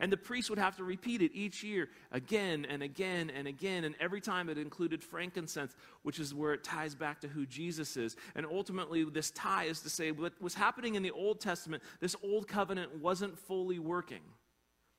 And 0.00 0.10
the 0.10 0.16
priest 0.16 0.50
would 0.50 0.58
have 0.58 0.76
to 0.78 0.84
repeat 0.84 1.22
it 1.22 1.30
each 1.32 1.62
year 1.62 1.88
again 2.10 2.66
and 2.68 2.82
again 2.82 3.30
and 3.30 3.46
again. 3.46 3.84
And 3.84 3.94
every 4.00 4.20
time 4.20 4.48
it 4.48 4.58
included 4.58 5.04
frankincense, 5.04 5.76
which 6.02 6.18
is 6.18 6.34
where 6.34 6.54
it 6.54 6.64
ties 6.64 6.96
back 6.96 7.20
to 7.20 7.28
who 7.28 7.46
Jesus 7.46 7.96
is. 7.96 8.16
And 8.34 8.44
ultimately, 8.44 9.04
this 9.04 9.30
tie 9.30 9.64
is 9.64 9.80
to 9.82 9.90
say 9.90 10.10
what 10.10 10.32
was 10.42 10.54
happening 10.54 10.96
in 10.96 11.04
the 11.04 11.12
Old 11.12 11.40
Testament, 11.40 11.84
this 12.00 12.16
old 12.24 12.48
covenant 12.48 12.98
wasn't 13.00 13.38
fully 13.38 13.78
working, 13.78 14.22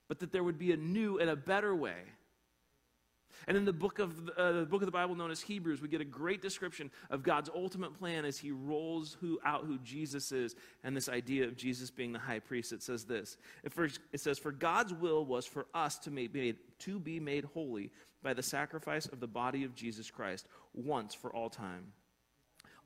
but 0.08 0.20
that 0.20 0.32
there 0.32 0.46
would 0.46 0.58
be 0.58 0.72
a 0.72 0.78
new 0.78 1.20
and 1.20 1.30
a 1.30 1.36
better 1.36 1.76
way 1.76 1.98
and 3.48 3.58
in 3.58 3.66
the 3.66 3.74
book 3.74 4.00
of 4.00 4.30
uh, 4.38 4.52
the 4.52 4.66
book 4.66 4.82
of 4.82 4.86
the 4.86 4.92
Bible 4.92 5.16
known 5.16 5.32
as 5.32 5.42
Hebrews, 5.42 5.82
we 5.82 5.88
get 5.88 6.02
a 6.02 6.06
great 6.06 6.42
description 6.42 6.92
of 7.10 7.24
God's 7.24 7.50
ultimate 7.54 7.98
plan 7.98 8.26
as 8.26 8.38
He 8.38 8.52
rolls 8.52 9.18
who 9.22 9.40
out 9.46 9.66
who 9.66 9.78
Jesus 9.80 10.32
is, 10.32 10.56
and 10.84 10.96
this 10.96 11.10
idea 11.10 11.46
of 11.46 11.56
Jesus 11.56 11.92
being 11.92 12.12
the 12.12 12.20
high 12.20 12.40
priest. 12.40 12.74
It 12.74 12.84
says 12.84 13.06
this. 13.06 13.38
It, 13.64 13.74
first, 13.74 14.00
it 14.12 14.20
says, 14.20 14.40
"For 14.40 14.52
God's 14.52 14.94
will 14.94 15.26
was 15.26 15.46
for 15.46 15.68
us 15.74 15.98
to 16.00 16.12
made 16.12 16.58
to 16.80 17.00
be 17.00 17.20
made 17.20 17.46
holy 17.46 17.92
by 18.24 18.34
the 18.34 18.44
sacrifice 18.44 19.06
of 19.06 19.20
the 19.20 19.28
body 19.28 19.64
of 19.64 19.76
Jesus 19.76 20.10
Christ 20.10 20.48
once 20.74 21.14
for 21.14 21.34
all 21.36 21.50
time." 21.50 21.94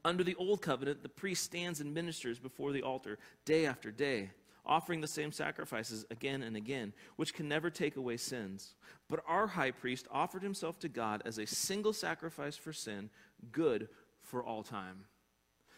Under 0.06 0.24
the 0.24 0.36
old 0.36 0.62
covenant, 0.62 1.04
the 1.04 1.10
priest 1.10 1.44
stands 1.44 1.82
and 1.82 1.94
ministers 1.94 2.40
before 2.40 2.72
the 2.72 2.84
altar 2.84 3.20
day 3.44 3.66
after 3.66 3.92
day 3.92 4.32
offering 4.66 5.02
the 5.02 5.08
same 5.08 5.32
sacrifices 5.32 6.06
again 6.12 6.44
and 6.44 6.56
again, 6.56 6.94
which 7.16 7.34
can 7.34 7.48
never 7.48 7.70
take 7.70 7.96
away 7.96 8.18
sins. 8.18 8.76
But 9.10 9.24
our 9.28 9.48
high 9.48 9.72
priest 9.72 10.08
offered 10.12 10.44
himself 10.44 10.80
to 10.80 10.90
God 10.90 11.22
as 11.26 11.38
a 11.38 11.48
single 11.48 11.94
sacrifice 11.94 12.56
for 12.56 12.74
sin, 12.74 13.10
good 13.52 13.90
for 14.22 14.44
all 14.44 14.64
time. 14.64 15.06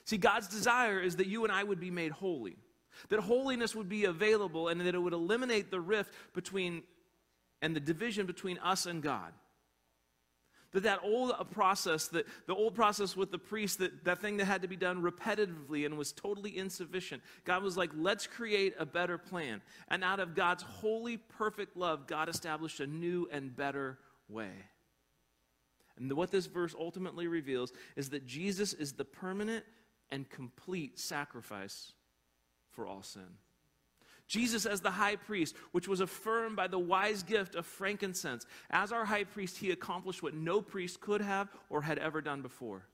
See, 0.05 0.17
God's 0.17 0.47
desire 0.47 0.99
is 0.99 1.17
that 1.17 1.27
you 1.27 1.43
and 1.43 1.53
I 1.53 1.63
would 1.63 1.79
be 1.79 1.91
made 1.91 2.11
holy, 2.11 2.57
that 3.09 3.19
holiness 3.19 3.75
would 3.75 3.87
be 3.87 4.05
available, 4.05 4.67
and 4.67 4.81
that 4.81 4.95
it 4.95 4.99
would 4.99 5.13
eliminate 5.13 5.71
the 5.71 5.79
rift 5.79 6.13
between 6.33 6.83
and 7.61 7.75
the 7.75 7.79
division 7.79 8.25
between 8.25 8.57
us 8.57 8.85
and 8.85 9.03
God. 9.03 9.33
That 10.73 10.83
that 10.83 10.99
old 11.03 11.33
process, 11.51 12.07
that 12.09 12.25
the 12.47 12.55
old 12.55 12.75
process 12.75 13.15
with 13.15 13.29
the 13.31 13.37
priest, 13.37 13.79
that, 13.79 14.05
that 14.05 14.19
thing 14.19 14.37
that 14.37 14.45
had 14.45 14.61
to 14.61 14.69
be 14.69 14.77
done 14.77 15.01
repetitively 15.01 15.85
and 15.85 15.97
was 15.97 16.13
totally 16.13 16.57
insufficient, 16.57 17.21
God 17.43 17.61
was 17.61 17.75
like, 17.75 17.89
let's 17.93 18.25
create 18.25 18.73
a 18.79 18.85
better 18.85 19.17
plan. 19.17 19.61
And 19.89 20.03
out 20.03 20.21
of 20.21 20.33
God's 20.33 20.63
holy, 20.63 21.17
perfect 21.17 21.75
love, 21.75 22.07
God 22.07 22.29
established 22.29 22.79
a 22.79 22.87
new 22.87 23.27
and 23.31 23.53
better 23.55 23.97
way. 24.29 24.51
And 25.97 26.11
what 26.13 26.31
this 26.31 26.45
verse 26.45 26.73
ultimately 26.77 27.27
reveals 27.27 27.73
is 27.95 28.09
that 28.09 28.25
Jesus 28.25 28.73
is 28.73 28.93
the 28.93 29.05
permanent 29.05 29.65
and 30.09 30.29
complete 30.29 30.99
sacrifice 30.99 31.93
for 32.71 32.87
all 32.87 33.03
sin. 33.03 33.27
Jesus 34.31 34.65
as 34.65 34.79
the 34.79 34.91
high 34.91 35.17
priest, 35.17 35.57
which 35.73 35.89
was 35.89 35.99
affirmed 35.99 36.55
by 36.55 36.67
the 36.67 36.79
wise 36.79 37.21
gift 37.21 37.53
of 37.53 37.65
frankincense. 37.65 38.45
As 38.69 38.93
our 38.93 39.03
high 39.03 39.25
priest, 39.25 39.57
he 39.57 39.71
accomplished 39.71 40.23
what 40.23 40.33
no 40.33 40.61
priest 40.61 41.01
could 41.01 41.19
have 41.19 41.49
or 41.69 41.81
had 41.81 41.97
ever 41.97 42.21
done 42.21 42.41
before. 42.41 42.87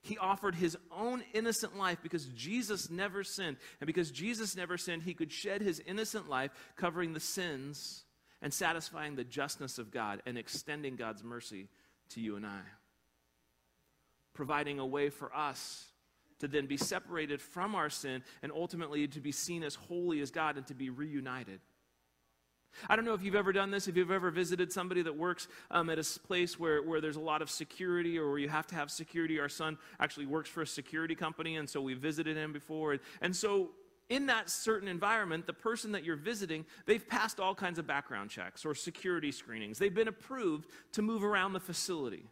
He 0.00 0.16
offered 0.16 0.54
his 0.54 0.78
own 0.90 1.22
innocent 1.34 1.76
life 1.76 1.98
because 2.02 2.24
Jesus 2.24 2.88
never 2.88 3.22
sinned. 3.22 3.58
And 3.80 3.86
because 3.86 4.10
Jesus 4.10 4.56
never 4.56 4.78
sinned, 4.78 5.02
he 5.02 5.12
could 5.12 5.30
shed 5.30 5.60
his 5.60 5.78
innocent 5.78 6.30
life, 6.30 6.50
covering 6.74 7.12
the 7.12 7.20
sins 7.20 8.04
and 8.40 8.52
satisfying 8.52 9.14
the 9.14 9.24
justness 9.24 9.76
of 9.76 9.90
God 9.90 10.22
and 10.24 10.38
extending 10.38 10.96
God's 10.96 11.22
mercy 11.22 11.68
to 12.10 12.20
you 12.22 12.36
and 12.36 12.46
I. 12.46 12.62
Providing 14.32 14.78
a 14.78 14.86
way 14.86 15.10
for 15.10 15.36
us 15.36 15.91
to 16.42 16.48
then 16.48 16.66
be 16.66 16.76
separated 16.76 17.40
from 17.40 17.76
our 17.76 17.88
sin 17.88 18.24
and 18.42 18.50
ultimately 18.50 19.06
to 19.06 19.20
be 19.20 19.30
seen 19.30 19.62
as 19.62 19.76
holy 19.76 20.20
as 20.20 20.32
God 20.32 20.56
and 20.56 20.66
to 20.66 20.74
be 20.74 20.90
reunited. 20.90 21.60
I 22.88 22.96
don't 22.96 23.04
know 23.04 23.14
if 23.14 23.22
you've 23.22 23.36
ever 23.36 23.52
done 23.52 23.70
this, 23.70 23.86
if 23.86 23.96
you've 23.96 24.10
ever 24.10 24.32
visited 24.32 24.72
somebody 24.72 25.02
that 25.02 25.16
works 25.16 25.46
um, 25.70 25.88
at 25.88 26.00
a 26.00 26.20
place 26.26 26.58
where, 26.58 26.82
where 26.82 27.00
there's 27.00 27.16
a 27.16 27.20
lot 27.20 27.42
of 27.42 27.48
security 27.48 28.18
or 28.18 28.28
where 28.28 28.38
you 28.38 28.48
have 28.48 28.66
to 28.68 28.74
have 28.74 28.90
security. 28.90 29.38
Our 29.38 29.48
son 29.48 29.78
actually 30.00 30.26
works 30.26 30.50
for 30.50 30.62
a 30.62 30.66
security 30.66 31.14
company, 31.14 31.56
and 31.56 31.70
so 31.70 31.80
we 31.80 31.94
visited 31.94 32.36
him 32.36 32.52
before. 32.52 32.92
And, 32.92 33.00
and 33.20 33.36
so, 33.36 33.70
in 34.08 34.26
that 34.26 34.50
certain 34.50 34.88
environment, 34.88 35.46
the 35.46 35.52
person 35.52 35.92
that 35.92 36.02
you're 36.02 36.16
visiting, 36.16 36.66
they've 36.86 37.06
passed 37.06 37.38
all 37.38 37.54
kinds 37.54 37.78
of 37.78 37.86
background 37.86 38.30
checks 38.30 38.64
or 38.64 38.74
security 38.74 39.30
screenings. 39.30 39.78
They've 39.78 39.94
been 39.94 40.08
approved 40.08 40.66
to 40.92 41.02
move 41.02 41.22
around 41.22 41.52
the 41.52 41.60
facility. 41.60 42.24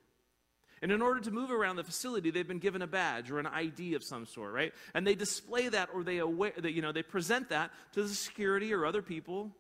And 0.83 0.91
in 0.91 1.03
order 1.03 1.21
to 1.21 1.31
move 1.31 1.51
around 1.51 1.77
the 1.77 1.85
facility, 1.85 2.31
they've 2.31 2.49
been 2.49 2.59
given 2.59 2.81
a 2.81 2.87
badge 2.87 3.31
or 3.31 3.39
an 3.39 3.47
ID 3.47 3.95
of 3.95 4.03
some 4.03 4.25
sort, 4.25 4.53
right? 4.53 4.73
And 4.95 5.07
they 5.07 5.15
display 5.15 5.69
that 5.69 5.91
or 5.93 6.03
they 6.03 6.19
aware 6.19 6.53
you 6.65 6.81
know 6.81 6.93
they 6.93 7.03
present 7.03 7.51
that 7.51 7.71
to 7.93 8.03
the 8.03 8.09
security 8.09 8.73
or 8.73 8.87
other 8.87 9.03
people. 9.03 9.51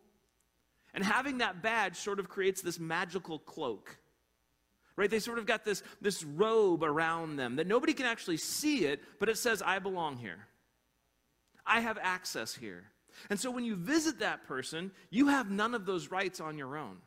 And 0.95 1.05
having 1.05 1.39
that 1.39 1.63
badge 1.63 1.97
sort 1.97 2.19
of 2.19 2.29
creates 2.29 2.63
this 2.63 2.81
magical 2.81 3.39
cloak. 3.39 3.99
Right? 4.97 5.11
They 5.11 5.21
sort 5.21 5.39
of 5.39 5.47
got 5.47 5.65
this, 5.65 5.83
this 6.01 6.25
robe 6.25 6.83
around 6.83 7.37
them 7.37 7.57
that 7.57 7.67
nobody 7.67 7.95
can 7.95 8.07
actually 8.07 8.37
see 8.37 8.85
it, 8.87 9.01
but 9.19 9.29
it 9.29 9.39
says, 9.39 9.63
I 9.63 9.79
belong 9.79 10.17
here. 10.17 10.47
I 11.65 11.81
have 11.81 11.97
access 12.03 12.55
here. 12.55 12.85
And 13.29 13.39
so 13.39 13.51
when 13.51 13.65
you 13.65 13.77
visit 13.77 14.19
that 14.19 14.47
person, 14.47 14.91
you 15.11 15.29
have 15.29 15.51
none 15.51 15.75
of 15.75 15.87
those 15.87 16.11
rights 16.11 16.41
on 16.41 16.59
your 16.59 16.77
own. 16.77 16.99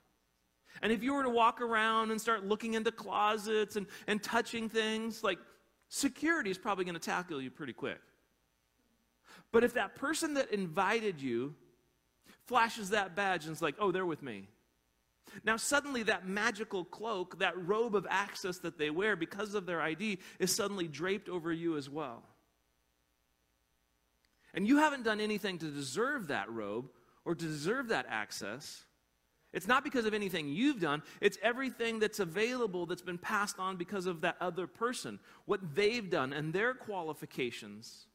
And 0.81 0.91
if 0.91 1.03
you 1.03 1.13
were 1.13 1.23
to 1.23 1.29
walk 1.29 1.61
around 1.61 2.11
and 2.11 2.19
start 2.19 2.45
looking 2.45 2.73
into 2.73 2.91
closets 2.91 3.75
and, 3.75 3.85
and 4.07 4.21
touching 4.21 4.69
things, 4.69 5.23
like 5.23 5.39
security 5.89 6.49
is 6.49 6.57
probably 6.57 6.85
going 6.85 6.95
to 6.95 6.99
tackle 6.99 7.41
you 7.41 7.51
pretty 7.51 7.73
quick. 7.73 7.99
But 9.51 9.63
if 9.63 9.73
that 9.75 9.95
person 9.95 10.33
that 10.33 10.51
invited 10.51 11.21
you 11.21 11.55
flashes 12.47 12.89
that 12.89 13.15
badge 13.15 13.45
and 13.45 13.55
is 13.55 13.61
like, 13.61 13.75
oh, 13.79 13.91
they're 13.91 14.05
with 14.05 14.23
me. 14.23 14.47
Now, 15.43 15.57
suddenly, 15.57 16.03
that 16.03 16.27
magical 16.27 16.83
cloak, 16.83 17.39
that 17.39 17.57
robe 17.65 17.95
of 17.95 18.05
access 18.09 18.59
that 18.59 18.77
they 18.77 18.89
wear 18.89 19.15
because 19.15 19.55
of 19.55 19.65
their 19.65 19.81
ID, 19.81 20.19
is 20.39 20.53
suddenly 20.53 20.87
draped 20.87 21.29
over 21.29 21.51
you 21.51 21.77
as 21.77 21.89
well. 21.89 22.23
And 24.53 24.67
you 24.67 24.77
haven't 24.77 25.03
done 25.03 25.19
anything 25.19 25.57
to 25.59 25.71
deserve 25.71 26.27
that 26.27 26.51
robe 26.51 26.89
or 27.25 27.33
to 27.33 27.45
deserve 27.45 27.87
that 27.87 28.05
access. 28.09 28.83
It's 29.53 29.67
not 29.67 29.83
because 29.83 30.05
of 30.05 30.13
anything 30.13 30.49
you've 30.49 30.79
done, 30.79 31.03
it's 31.21 31.37
everything 31.43 31.99
that's 31.99 32.19
available 32.19 32.85
that's 32.85 33.03
been 33.03 33.19
passed 33.19 33.59
on 33.59 33.77
because 33.77 34.07
of 34.07 34.21
that 34.21 34.37
other 34.41 34.65
person, 34.65 35.19
what 35.45 35.75
they've 35.75 36.09
done 36.09 36.33
and 36.33 36.51
their 36.51 36.73
qualifications, 36.73 38.07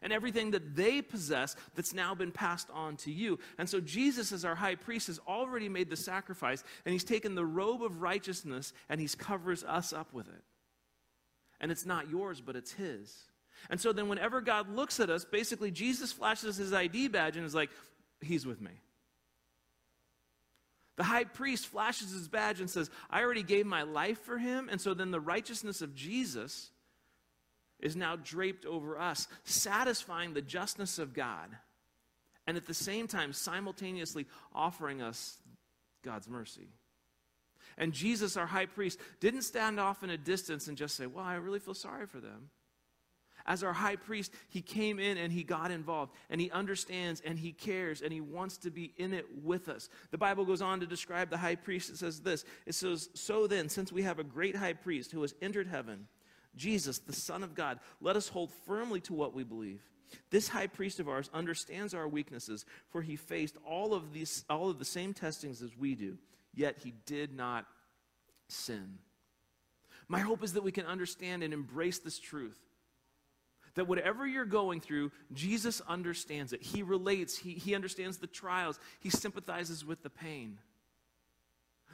and 0.00 0.12
everything 0.12 0.52
that 0.52 0.76
they 0.76 1.02
possess 1.02 1.56
that's 1.74 1.92
now 1.92 2.14
been 2.14 2.30
passed 2.30 2.68
on 2.72 2.96
to 2.98 3.10
you. 3.10 3.40
And 3.58 3.68
so 3.68 3.80
Jesus, 3.80 4.30
as 4.30 4.44
our 4.44 4.54
high 4.54 4.76
priest, 4.76 5.08
has 5.08 5.18
already 5.26 5.68
made 5.68 5.90
the 5.90 5.96
sacrifice, 5.96 6.62
and 6.84 6.92
he's 6.92 7.04
taken 7.04 7.34
the 7.34 7.44
robe 7.44 7.82
of 7.82 8.02
righteousness 8.02 8.72
and 8.88 9.00
he's 9.00 9.16
covers 9.16 9.64
us 9.64 9.92
up 9.92 10.12
with 10.12 10.28
it. 10.28 10.44
And 11.60 11.72
it's 11.72 11.86
not 11.86 12.08
yours, 12.08 12.40
but 12.40 12.54
it's 12.54 12.72
his. 12.72 13.12
And 13.70 13.80
so 13.80 13.92
then, 13.92 14.08
whenever 14.08 14.40
God 14.40 14.68
looks 14.68 15.00
at 15.00 15.10
us, 15.10 15.24
basically 15.24 15.70
Jesus 15.70 16.12
flashes 16.12 16.56
his 16.56 16.72
ID 16.72 17.08
badge 17.08 17.36
and 17.36 17.44
is 17.44 17.54
like, 17.54 17.70
He's 18.20 18.46
with 18.46 18.60
me. 18.60 18.70
The 20.96 21.04
high 21.04 21.24
priest 21.24 21.66
flashes 21.66 22.10
his 22.10 22.28
badge 22.28 22.60
and 22.60 22.70
says, 22.70 22.90
I 23.10 23.22
already 23.22 23.42
gave 23.42 23.66
my 23.66 23.82
life 23.82 24.20
for 24.22 24.38
him. 24.38 24.68
And 24.70 24.80
so 24.80 24.94
then 24.94 25.10
the 25.10 25.20
righteousness 25.20 25.82
of 25.82 25.94
Jesus 25.94 26.70
is 27.80 27.94
now 27.94 28.16
draped 28.16 28.64
over 28.64 28.98
us, 28.98 29.28
satisfying 29.44 30.32
the 30.32 30.42
justness 30.42 30.98
of 30.98 31.12
God, 31.12 31.54
and 32.46 32.56
at 32.56 32.64
the 32.64 32.74
same 32.74 33.06
time, 33.06 33.32
simultaneously 33.32 34.26
offering 34.54 35.02
us 35.02 35.36
God's 36.02 36.28
mercy. 36.28 36.68
And 37.76 37.92
Jesus, 37.92 38.38
our 38.38 38.46
high 38.46 38.66
priest, 38.66 38.98
didn't 39.20 39.42
stand 39.42 39.78
off 39.78 40.02
in 40.02 40.08
a 40.08 40.16
distance 40.16 40.68
and 40.68 40.78
just 40.78 40.96
say, 40.96 41.06
Well, 41.06 41.24
I 41.24 41.34
really 41.34 41.58
feel 41.58 41.74
sorry 41.74 42.06
for 42.06 42.20
them 42.20 42.50
as 43.46 43.62
our 43.62 43.72
high 43.72 43.96
priest, 43.96 44.32
he 44.48 44.60
came 44.60 44.98
in 44.98 45.16
and 45.16 45.32
he 45.32 45.42
got 45.42 45.70
involved 45.70 46.12
and 46.30 46.40
he 46.40 46.50
understands 46.50 47.22
and 47.24 47.38
he 47.38 47.52
cares 47.52 48.02
and 48.02 48.12
he 48.12 48.20
wants 48.20 48.58
to 48.58 48.70
be 48.70 48.92
in 48.96 49.12
it 49.12 49.26
with 49.42 49.68
us. 49.68 49.88
The 50.10 50.18
Bible 50.18 50.44
goes 50.44 50.62
on 50.62 50.80
to 50.80 50.86
describe 50.86 51.30
the 51.30 51.36
high 51.36 51.54
priest. 51.54 51.90
It 51.90 51.98
says 51.98 52.20
this 52.20 52.44
It 52.66 52.74
says, 52.74 53.08
So 53.14 53.46
then, 53.46 53.68
since 53.68 53.92
we 53.92 54.02
have 54.02 54.18
a 54.18 54.24
great 54.24 54.56
high 54.56 54.74
priest 54.74 55.12
who 55.12 55.22
has 55.22 55.34
entered 55.40 55.68
heaven, 55.68 56.08
Jesus, 56.56 56.98
the 56.98 57.12
Son 57.12 57.42
of 57.42 57.54
God, 57.54 57.78
let 58.00 58.16
us 58.16 58.28
hold 58.28 58.50
firmly 58.66 59.00
to 59.02 59.14
what 59.14 59.34
we 59.34 59.44
believe. 59.44 59.82
This 60.30 60.48
high 60.48 60.68
priest 60.68 61.00
of 61.00 61.08
ours 61.08 61.30
understands 61.34 61.94
our 61.94 62.08
weaknesses, 62.08 62.64
for 62.90 63.02
he 63.02 63.16
faced 63.16 63.56
all 63.66 63.92
of 63.92 64.12
these 64.12 64.44
all 64.48 64.70
of 64.70 64.78
the 64.78 64.84
same 64.84 65.12
testings 65.12 65.62
as 65.62 65.76
we 65.76 65.94
do, 65.94 66.18
yet 66.54 66.78
he 66.82 66.94
did 67.06 67.34
not 67.34 67.66
sin. 68.48 68.98
My 70.08 70.20
hope 70.20 70.44
is 70.44 70.52
that 70.52 70.62
we 70.62 70.72
can 70.72 70.86
understand 70.86 71.42
and 71.42 71.52
embrace 71.52 71.98
this 71.98 72.18
truth. 72.18 72.58
That 73.76 73.86
whatever 73.86 74.26
you're 74.26 74.44
going 74.44 74.80
through, 74.80 75.12
Jesus 75.32 75.80
understands 75.86 76.52
it. 76.52 76.62
He 76.62 76.82
relates, 76.82 77.38
he, 77.38 77.52
he 77.52 77.74
understands 77.74 78.18
the 78.18 78.26
trials, 78.26 78.78
he 79.00 79.10
sympathizes 79.10 79.84
with 79.84 80.02
the 80.02 80.10
pain. 80.10 80.58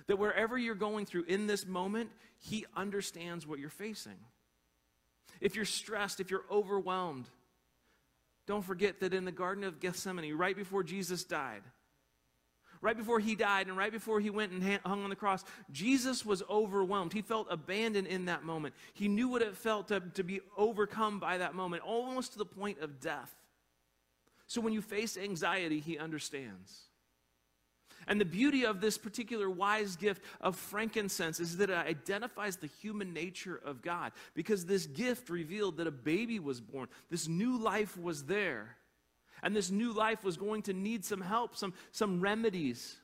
That 0.07 0.19
wherever 0.19 0.57
you're 0.57 0.75
going 0.75 1.07
through 1.07 1.25
in 1.25 1.47
this 1.47 1.67
moment, 1.67 2.11
he 2.39 2.65
understands 2.77 3.47
what 3.47 3.59
you're 3.59 3.69
facing. 3.69 4.19
If 5.41 5.55
you're 5.55 5.65
stressed, 5.65 6.21
if 6.21 6.31
you're 6.31 6.45
overwhelmed, 6.51 7.27
don't 8.47 8.65
forget 8.65 9.01
that 9.01 9.15
in 9.15 9.25
the 9.25 9.33
Garden 9.33 9.65
of 9.65 9.81
Gethsemane, 9.81 10.35
right 10.35 10.57
before 10.57 10.83
Jesus 10.83 11.25
died, 11.25 11.63
right 12.83 12.97
before 12.97 13.21
he 13.21 13.35
died 13.35 13.69
and 13.69 13.77
right 13.77 13.93
before 13.93 14.21
he 14.21 14.29
went 14.29 14.53
and 14.53 14.63
hung 14.85 15.05
on 15.05 15.09
the 15.09 15.17
cross, 15.17 15.45
Jesus 15.71 16.27
was 16.27 16.43
overwhelmed. 16.51 17.15
He 17.15 17.23
felt 17.23 17.47
abandoned 17.49 18.09
in 18.09 18.27
that 18.27 18.45
moment. 18.45 18.75
He 18.93 19.09
knew 19.09 19.29
what 19.29 19.41
it 19.41 19.57
felt 19.57 19.89
to, 19.89 20.01
to 20.01 20.23
be 20.23 20.41
overcome 20.57 21.19
by 21.19 21.39
that 21.39 21.55
moment, 21.55 21.83
almost 21.85 22.33
to 22.33 22.39
the 22.39 22.45
point 22.45 22.81
of 22.81 23.01
death. 23.01 23.33
So 24.49 24.61
when 24.61 24.75
you 24.75 24.83
face 24.83 25.17
anxiety, 25.17 25.81
he 25.81 25.97
understands. 25.97 26.83
And 28.09 28.21
the 28.21 28.25
beauty 28.25 28.67
of 28.67 28.81
this 28.81 28.99
particular 28.99 29.49
wise 29.49 29.95
gift 29.95 30.23
of 30.41 30.57
frankincense 30.57 31.39
is 31.39 31.57
that 31.59 31.71
it 31.71 31.77
identifies 31.77 32.57
the 32.57 32.67
human 32.67 33.13
nature 33.13 33.61
of 33.65 33.81
God 33.81 34.13
because 34.35 34.67
this 34.67 34.87
gift 34.87 35.31
revealed 35.31 35.77
that 35.77 35.87
a 35.87 35.93
baby 35.93 36.41
was 36.41 36.61
born, 36.61 36.89
this 37.11 37.29
new 37.29 37.57
life 37.57 37.97
was 37.97 38.25
there. 38.25 38.77
And 39.43 39.57
this 39.57 39.71
new 39.71 39.93
life 39.93 40.23
was 40.23 40.37
going 40.37 40.63
to 40.63 40.73
need 40.73 41.05
some 41.05 41.21
help, 41.21 41.57
some, 41.57 41.75
some 41.91 42.21
remedies. 42.21 42.97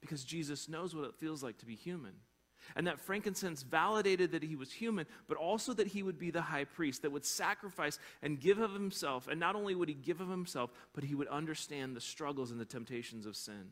Because 0.00 0.24
Jesus 0.24 0.68
knows 0.68 0.94
what 0.94 1.04
it 1.04 1.14
feels 1.14 1.42
like 1.42 1.58
to 1.58 1.66
be 1.66 1.74
human. 1.74 2.12
And 2.76 2.86
that 2.86 3.00
frankincense 3.00 3.62
validated 3.62 4.32
that 4.32 4.42
he 4.42 4.54
was 4.54 4.70
human, 4.70 5.06
but 5.26 5.36
also 5.36 5.72
that 5.74 5.88
he 5.88 6.02
would 6.02 6.18
be 6.18 6.30
the 6.30 6.42
high 6.42 6.64
priest 6.64 7.02
that 7.02 7.10
would 7.10 7.24
sacrifice 7.24 7.98
and 8.22 8.38
give 8.40 8.58
of 8.58 8.72
himself. 8.72 9.28
And 9.28 9.40
not 9.40 9.56
only 9.56 9.74
would 9.74 9.88
he 9.88 9.94
give 9.94 10.20
of 10.20 10.28
himself, 10.28 10.70
but 10.92 11.04
he 11.04 11.14
would 11.14 11.28
understand 11.28 11.96
the 11.96 12.00
struggles 12.00 12.50
and 12.50 12.60
the 12.60 12.64
temptations 12.64 13.26
of 13.26 13.34
sin, 13.34 13.70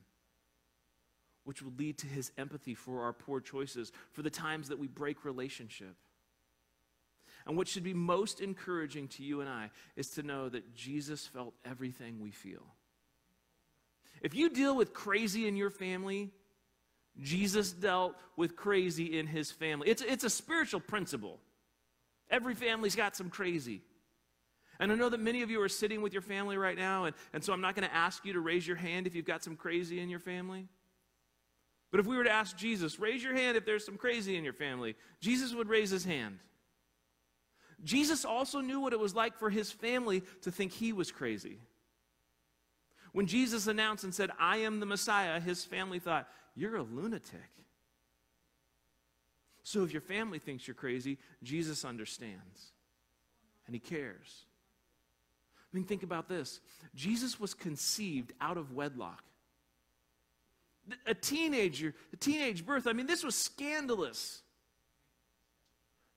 which 1.45 1.63
would 1.63 1.79
lead 1.79 1.99
to 1.99 2.07
his 2.07 2.33
empathy 2.37 2.75
for 2.75 3.03
our 3.03 3.13
poor 3.13 3.41
choices, 3.41 3.93
for 4.11 4.23
the 4.23 4.31
times 4.31 4.69
that 4.69 4.79
we 4.79 4.89
break 4.89 5.25
relationship. 5.25 5.95
And 7.49 7.57
what 7.57 7.67
should 7.67 7.83
be 7.83 7.95
most 7.95 8.41
encouraging 8.41 9.09
to 9.09 9.25
you 9.25 9.41
and 9.41 9.49
I 9.49 9.71
is 9.97 10.11
to 10.11 10.23
know 10.23 10.51
that 10.51 10.75
Jesus 10.75 11.27
felt 11.27 11.55
everything 11.65 12.21
we 12.21 12.31
feel. 12.31 12.63
If 14.21 14.35
you 14.35 14.51
deal 14.51 14.77
with 14.77 14.93
crazy 14.93 15.49
in 15.49 15.57
your 15.57 15.71
family, 15.71 16.31
Jesus 17.21 17.73
dealt 17.73 18.15
with 18.37 18.55
crazy 18.55 19.19
in 19.19 19.27
his 19.27 19.51
family. 19.51 19.89
It's, 19.89 20.03
it's 20.03 20.25
a 20.25 20.31
spiritual 20.31 20.81
principle. 20.81 21.41
Every 22.31 22.55
family's 22.55 22.95
got 22.95 23.17
some 23.17 23.31
crazy. 23.31 23.81
And 24.79 24.93
I 24.93 24.95
know 24.95 25.09
that 25.09 25.21
many 25.21 25.41
of 25.43 25.51
you 25.51 25.63
are 25.63 25.71
sitting 25.71 26.03
with 26.03 26.13
your 26.13 26.23
family 26.23 26.59
right 26.59 26.77
now, 26.77 27.07
and, 27.07 27.17
and 27.33 27.43
so 27.43 27.55
I'm 27.55 27.63
not 27.63 27.75
going 27.75 27.89
to 27.89 27.95
ask 27.95 28.27
you 28.27 28.35
to 28.35 28.41
raise 28.41 28.67
your 28.67 28.77
hand 28.77 29.07
if 29.07 29.15
you've 29.15 29.25
got 29.25 29.43
some 29.43 29.57
crazy 29.57 30.01
in 30.01 30.11
your 30.11 30.21
family. 30.21 30.69
But 31.91 32.01
if 32.01 32.07
we 32.07 32.17
were 32.19 32.25
to 32.25 32.31
ask 32.31 32.57
Jesus, 32.59 33.01
raise 33.01 33.25
your 33.25 33.35
hand 33.35 33.57
if 33.57 33.65
there's 33.65 33.87
some 33.87 33.97
crazy 33.97 34.37
in 34.37 34.45
your 34.45 34.53
family, 34.53 34.95
Jesus 35.21 35.55
would 35.55 35.69
raise 35.69 35.89
his 35.89 36.05
hand. 36.05 36.39
Jesus 37.85 38.25
also 38.25 38.61
knew 38.61 38.81
what 38.81 38.93
it 38.93 39.01
was 39.01 39.15
like 39.15 39.39
for 39.39 39.51
his 39.51 39.71
family 39.71 40.23
to 40.43 40.51
think 40.51 40.73
he 40.73 40.93
was 40.93 41.13
crazy. 41.13 41.59
When 43.13 43.27
Jesus 43.27 43.67
announced 43.67 44.05
and 44.05 44.15
said, 44.15 44.31
I 44.39 44.59
am 44.59 44.81
the 44.81 44.87
Messiah, 44.87 45.41
his 45.41 45.65
family 45.65 45.99
thought, 45.99 46.29
You're 46.55 46.77
a 46.77 46.83
lunatic. 46.83 47.51
So 49.63 49.85
if 49.85 49.93
your 49.93 50.01
family 50.01 50.39
thinks 50.39 50.67
you're 50.67 50.75
crazy, 50.75 51.19
Jesus 51.43 51.85
understands 51.85 52.73
and 53.67 53.75
he 53.75 53.81
cares. 53.81 54.47
I 55.61 55.77
mean, 55.77 55.85
think 55.85 56.03
about 56.03 56.29
this 56.29 56.61
Jesus 56.95 57.39
was 57.39 57.55
conceived 57.55 58.33
out 58.41 58.57
of 58.57 58.73
wedlock. 58.73 59.23
A 61.07 61.13
teenager, 61.13 61.95
a 62.15 62.17
teenage 62.17 62.65
birth, 62.65 62.87
I 62.87 62.95
mean, 62.95 63.07
this 63.07 63.23
was 63.23 63.35
scandalous. 63.35 64.41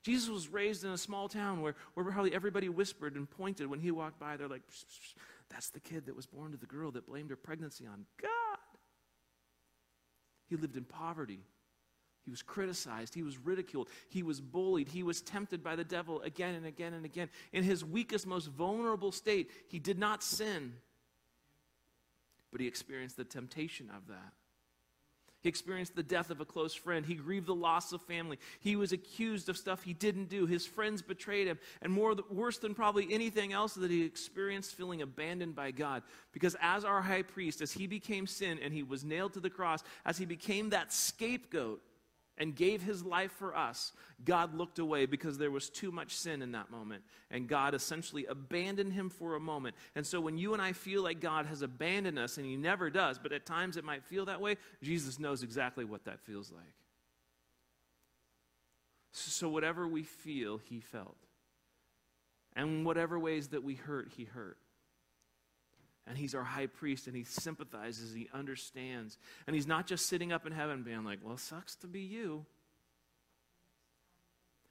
Jesus 0.04 0.30
was 0.30 0.48
raised 0.48 0.84
in 0.84 0.92
a 0.92 0.98
small 0.98 1.30
town 1.30 1.62
where, 1.62 1.76
where 1.94 2.06
probably 2.06 2.34
everybody 2.34 2.70
whispered 2.70 3.16
and 3.16 3.30
pointed 3.30 3.68
when 3.68 3.80
he 3.80 3.92
walked 3.92 4.20
by. 4.20 4.36
They're 4.36 4.48
like, 4.48 4.64
psh, 4.68 4.86
psh, 4.86 5.14
that's 5.50 5.70
the 5.70 5.80
kid 5.80 6.08
that 6.08 6.16
was 6.16 6.26
born 6.26 6.52
to 6.52 6.58
the 6.58 6.66
girl 6.66 6.92
that 6.92 7.06
blamed 7.06 7.30
her 7.30 7.36
pregnancy 7.36 7.86
on 7.86 8.06
God. 8.22 8.32
He 10.50 10.56
lived 10.56 10.76
in 10.76 10.84
poverty. 10.84 11.40
He 12.24 12.32
was 12.32 12.42
criticized. 12.42 13.14
He 13.14 13.24
was 13.24 13.38
ridiculed. 13.38 13.90
He 14.10 14.24
was 14.24 14.42
bullied. 14.42 14.88
He 14.88 15.04
was 15.04 15.22
tempted 15.22 15.64
by 15.64 15.76
the 15.76 15.84
devil 15.84 16.22
again 16.22 16.56
and 16.56 16.66
again 16.66 16.94
and 16.94 17.06
again. 17.06 17.30
In 17.52 17.64
his 17.64 17.84
weakest, 17.84 18.28
most 18.28 18.48
vulnerable 18.48 19.12
state, 19.12 19.50
he 19.68 19.80
did 19.80 19.98
not 19.98 20.24
sin, 20.24 20.74
but 22.52 22.62
he 22.62 22.68
experienced 22.68 23.18
the 23.18 23.24
temptation 23.24 23.90
of 23.96 24.08
that. 24.08 24.34
He 25.42 25.50
experienced 25.50 25.96
the 25.96 26.04
death 26.04 26.30
of 26.30 26.40
a 26.40 26.46
close 26.46 26.74
friend. 26.74 27.06
He 27.06 27.16
grieved 27.16 27.48
the 27.48 27.56
loss 27.56 27.92
of 27.92 28.02
family. 28.04 28.38
He 28.60 28.76
was 28.76 28.92
accused 28.92 29.50
of 29.50 29.58
stuff 29.58 29.84
he 29.84 29.94
didn't 29.94 30.30
do. 30.30 30.46
His 30.46 30.66
friends 30.66 31.02
betrayed 31.02 31.48
him. 31.48 31.58
And 31.82 31.92
more 31.92 32.16
worse 32.30 32.60
than 32.60 32.76
probably 32.76 33.12
anything 33.12 33.52
else 33.52 33.74
that 33.74 33.90
he 33.90 34.04
experienced 34.04 34.76
feeling 34.76 35.02
abandoned 35.02 35.56
by 35.56 35.72
God. 35.72 36.04
Because 36.32 36.56
as 36.62 36.86
our 36.86 37.02
high 37.02 37.24
priest, 37.24 37.62
as 37.62 37.72
he 37.72 37.88
became 37.88 38.28
sin 38.28 38.60
and 38.62 38.74
he 38.74 38.84
was 38.84 39.04
nailed 39.04 39.34
to 39.34 39.40
the 39.40 39.50
cross, 39.50 39.84
as 40.06 40.18
he 40.18 40.26
became 40.26 40.70
that 40.70 40.94
scapegoat, 40.94 41.82
and 42.42 42.56
gave 42.56 42.82
his 42.82 43.06
life 43.06 43.32
for 43.34 43.56
us, 43.56 43.94
God 44.26 44.56
looked 44.56 44.80
away 44.80 45.06
because 45.06 45.38
there 45.38 45.52
was 45.52 45.70
too 45.70 45.92
much 45.92 46.16
sin 46.16 46.42
in 46.42 46.54
that 46.54 46.72
moment. 46.72 47.04
And 47.30 47.48
God 47.48 47.76
essentially 47.76 48.26
abandoned 48.26 48.94
him 48.94 49.12
for 49.12 49.36
a 49.36 49.40
moment. 49.40 49.76
And 49.96 50.08
so 50.08 50.20
when 50.20 50.40
you 50.40 50.54
and 50.54 50.62
I 50.62 50.74
feel 50.74 51.04
like 51.04 51.22
God 51.22 51.46
has 51.46 51.62
abandoned 51.62 52.18
us, 52.18 52.38
and 52.38 52.46
he 52.48 52.56
never 52.56 52.90
does, 52.90 53.20
but 53.20 53.32
at 53.32 53.46
times 53.46 53.78
it 53.78 53.84
might 53.84 54.04
feel 54.04 54.26
that 54.26 54.42
way, 54.42 54.58
Jesus 54.82 55.20
knows 55.20 55.44
exactly 55.44 55.86
what 55.86 56.06
that 56.06 56.20
feels 56.20 56.52
like. 56.52 56.74
So 59.12 59.48
whatever 59.48 59.88
we 59.88 60.02
feel, 60.02 60.58
he 60.58 60.80
felt. 60.80 61.18
And 62.56 62.88
whatever 62.88 63.20
ways 63.20 63.50
that 63.50 63.64
we 63.64 63.76
hurt, 63.76 64.10
he 64.18 64.24
hurt. 64.24 64.58
And 66.08 66.18
he's 66.18 66.34
our 66.34 66.44
high 66.44 66.68
priest, 66.68 67.08
and 67.08 67.16
he 67.16 67.24
sympathizes, 67.24 68.14
he 68.14 68.28
understands. 68.34 69.18
And 69.46 69.56
he's 69.56 69.68
not 69.68 69.86
just 69.86 70.08
sitting 70.08 70.32
up 70.32 70.46
in 70.48 70.52
heaven 70.52 70.84
being 70.84 71.04
like, 71.04 71.20
well, 71.24 71.38
sucks 71.38 71.76
to 71.78 71.88
be 71.88 72.02
you. 72.02 72.46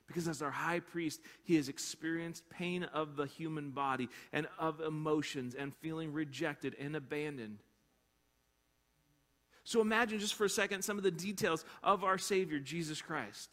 Because 0.08 0.26
as 0.26 0.42
our 0.42 0.50
high 0.50 0.80
priest, 0.80 1.20
he 1.44 1.54
has 1.54 1.68
experienced 1.68 2.50
pain 2.50 2.82
of 2.82 3.14
the 3.14 3.26
human 3.26 3.70
body 3.70 4.08
and 4.32 4.48
of 4.58 4.80
emotions 4.80 5.54
and 5.54 5.72
feeling 5.76 6.12
rejected 6.12 6.74
and 6.80 6.96
abandoned. 6.96 7.58
So 9.62 9.80
imagine 9.80 10.18
just 10.18 10.34
for 10.34 10.46
a 10.46 10.50
second 10.50 10.82
some 10.82 10.98
of 10.98 11.04
the 11.04 11.12
details 11.12 11.64
of 11.84 12.02
our 12.02 12.18
Savior, 12.18 12.58
Jesus 12.58 13.00
Christ. 13.00 13.50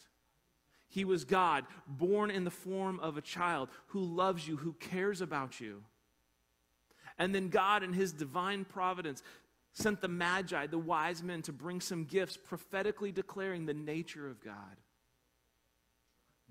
He 0.88 1.04
was 1.04 1.24
God, 1.24 1.64
born 1.86 2.32
in 2.32 2.42
the 2.42 2.50
form 2.50 2.98
of 2.98 3.16
a 3.16 3.22
child 3.22 3.68
who 3.88 4.00
loves 4.00 4.48
you, 4.48 4.56
who 4.56 4.72
cares 4.72 5.20
about 5.20 5.60
you. 5.60 5.84
And 7.18 7.34
then 7.34 7.48
God, 7.48 7.82
in 7.82 7.92
his 7.92 8.12
divine 8.12 8.64
providence, 8.64 9.22
sent 9.72 10.00
the 10.00 10.08
Magi, 10.08 10.66
the 10.66 10.78
wise 10.78 11.22
men, 11.22 11.42
to 11.42 11.52
bring 11.52 11.80
some 11.80 12.04
gifts, 12.04 12.36
prophetically 12.36 13.12
declaring 13.12 13.66
the 13.66 13.74
nature 13.74 14.28
of 14.28 14.42
God 14.42 14.76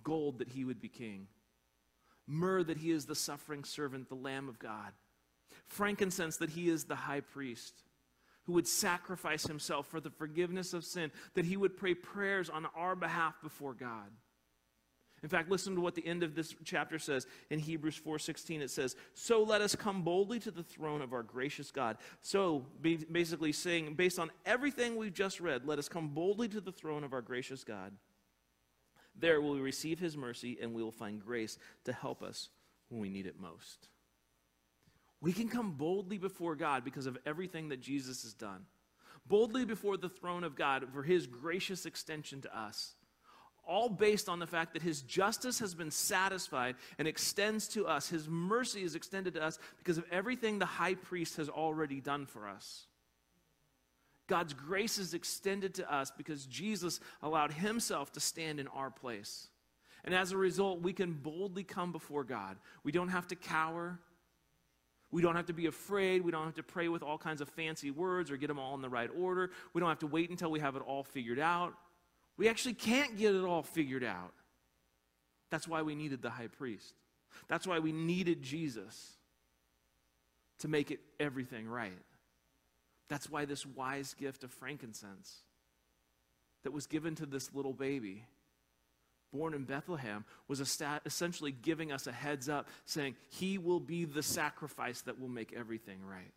gold 0.04 0.40
that 0.40 0.48
he 0.48 0.64
would 0.64 0.80
be 0.80 0.88
king, 0.88 1.28
myrrh 2.26 2.64
that 2.64 2.78
he 2.78 2.92
is 2.92 3.06
the 3.06 3.16
suffering 3.16 3.66
servant, 3.66 4.08
the 4.08 4.16
Lamb 4.16 4.48
of 4.48 4.58
God, 4.58 4.94
frankincense 5.66 6.38
that 6.38 6.52
he 6.52 6.70
is 6.70 6.86
the 6.86 6.96
high 6.96 7.20
priest. 7.20 7.84
Who 8.44 8.54
would 8.54 8.68
sacrifice 8.68 9.44
himself 9.44 9.88
for 9.88 10.00
the 10.00 10.10
forgiveness 10.10 10.74
of 10.74 10.86
sin, 10.86 11.12
that 11.34 11.44
he 11.44 11.58
would 11.58 11.76
pray 11.76 11.94
prayers 11.94 12.50
on 12.50 12.66
our 12.78 12.96
behalf 12.96 13.34
before 13.44 13.74
God. 13.74 14.10
In 15.28 15.30
fact, 15.30 15.50
listen 15.50 15.76
to 15.76 15.82
what 15.82 15.94
the 15.94 16.08
end 16.08 16.24
of 16.24 16.36
this 16.36 16.56
chapter 16.64 16.98
says 16.98 17.28
in 17.50 17.60
Hebrews 17.60 17.98
4:16 17.98 18.62
it 18.62 18.70
says, 18.70 18.96
"So 19.14 19.44
let 19.44 19.60
us 19.60 19.76
come 19.76 20.02
boldly 20.02 20.40
to 20.40 20.52
the 20.52 20.64
throne 20.64 21.02
of 21.02 21.12
our 21.12 21.22
gracious 21.22 21.70
God." 21.70 21.98
So 22.22 22.60
basically 22.80 23.52
saying 23.52 23.96
based 23.96 24.20
on 24.20 24.32
everything 24.46 24.96
we've 24.96 25.14
just 25.14 25.42
read, 25.42 25.66
let 25.66 25.80
us 25.80 25.90
come 25.90 26.14
boldly 26.14 26.48
to 26.48 26.62
the 26.62 26.72
throne 26.72 27.04
of 27.04 27.12
our 27.12 27.22
gracious 27.22 27.66
God. 27.66 27.98
There 29.16 29.42
will 29.42 29.56
we 29.56 29.60
receive 29.60 30.00
his 30.00 30.16
mercy 30.16 30.58
and 30.62 30.74
we 30.74 30.82
will 30.82 30.94
find 30.94 31.22
grace 31.22 31.58
to 31.84 31.92
help 31.92 32.24
us 32.24 32.48
when 32.88 33.02
we 33.02 33.10
need 33.10 33.26
it 33.26 33.38
most. 33.38 33.90
We 35.20 35.34
can 35.34 35.50
come 35.50 35.74
boldly 35.74 36.20
before 36.20 36.56
God 36.56 36.86
because 36.86 37.06
of 37.06 37.18
everything 37.26 37.68
that 37.68 37.82
Jesus 37.82 38.24
has 38.24 38.34
done. 38.34 38.66
Boldly 39.26 39.66
before 39.66 39.98
the 39.98 40.08
throne 40.08 40.46
of 40.46 40.56
God 40.56 40.88
for 40.94 41.04
his 41.04 41.28
gracious 41.28 41.86
extension 41.86 42.40
to 42.44 42.58
us 42.58 42.96
all 43.68 43.90
based 43.90 44.30
on 44.30 44.40
the 44.40 44.48
fact 44.48 44.74
that 44.74 44.82
his 44.82 45.02
justice 45.02 45.60
has 45.60 45.76
been 45.76 45.92
satisfied 45.92 46.76
and 46.98 47.08
extends 47.08 47.68
to 47.70 47.88
us. 47.88 48.10
His 48.10 48.28
mercy 48.28 48.84
is 48.84 48.96
extended 48.96 49.34
to 49.36 49.44
us 49.44 49.60
because 49.78 49.98
of 49.98 50.06
everything 50.12 50.60
the 50.60 50.66
high 50.66 50.96
priest 50.96 51.38
has 51.38 51.50
already 51.50 52.02
done 52.02 52.26
for 52.26 52.48
us. 52.48 52.86
God's 54.28 54.54
grace 54.54 54.98
is 54.98 55.14
extended 55.14 55.76
to 55.76 55.94
us 55.94 56.12
because 56.12 56.46
Jesus 56.46 57.00
allowed 57.22 57.54
himself 57.54 58.12
to 58.14 58.20
stand 58.20 58.60
in 58.60 58.68
our 58.68 58.90
place. 58.90 59.48
And 60.04 60.14
as 60.14 60.32
a 60.32 60.38
result, 60.38 60.82
we 60.82 60.94
can 60.94 61.14
boldly 61.14 61.64
come 61.64 61.92
before 61.92 62.24
God. 62.24 62.58
We 62.84 62.92
don't 62.92 63.10
have 63.10 63.28
to 63.28 63.36
cower. 63.36 64.00
We 65.12 65.22
don't 65.22 65.36
have 65.36 65.46
to 65.48 65.54
be 65.54 65.68
afraid. 65.68 66.24
We 66.24 66.32
don't 66.32 66.46
have 66.46 66.56
to 66.56 66.64
pray 66.64 66.90
with 66.90 67.04
all 67.04 67.18
kinds 67.18 67.40
of 67.42 67.50
fancy 67.50 67.92
words 67.92 68.30
or 68.30 68.38
get 68.38 68.48
them 68.48 68.60
all 68.60 68.76
in 68.76 68.82
the 68.82 68.90
right 68.90 69.10
order. 69.18 69.52
We 69.74 69.80
don't 69.80 69.90
have 69.90 70.00
to 70.00 70.08
wait 70.08 70.30
until 70.30 70.52
we 70.52 70.60
have 70.60 70.76
it 70.76 70.82
all 70.82 71.04
figured 71.04 71.40
out. 71.40 71.74
We 72.38 72.48
actually 72.48 72.76
can't 72.76 73.18
get 73.18 73.34
it 73.34 73.44
all 73.44 73.64
figured 73.64 74.04
out. 74.04 74.34
That's 75.50 75.68
why 75.68 75.82
we 75.82 75.96
needed 75.96 76.22
the 76.22 76.30
high 76.30 76.48
priest. 76.48 76.94
That's 77.48 77.66
why 77.66 77.80
we 77.80 77.92
needed 77.92 78.42
Jesus 78.42 79.18
to 80.60 80.68
make 80.68 80.92
it 80.92 81.00
everything 81.20 81.68
right. 81.68 81.92
That's 83.10 83.30
why 83.30 83.46
this 83.46 83.66
wise 83.66 84.14
gift 84.14 84.44
of 84.44 84.52
frankincense 84.52 85.38
that 86.64 86.72
was 86.72 86.88
given 86.88 87.16
to 87.16 87.26
this 87.26 87.54
little 87.54 87.74
baby 87.74 88.26
born 89.34 89.54
in 89.54 89.64
Bethlehem 89.64 90.26
was 90.48 90.60
essentially 90.60 91.52
giving 91.52 91.92
us 91.92 92.08
a 92.08 92.12
heads 92.12 92.50
up 92.50 92.68
saying, 92.86 93.16
He 93.30 93.58
will 93.58 93.80
be 93.80 94.06
the 94.06 94.24
sacrifice 94.24 95.02
that 95.02 95.20
will 95.20 95.28
make 95.28 95.54
everything 95.54 96.00
right. 96.04 96.34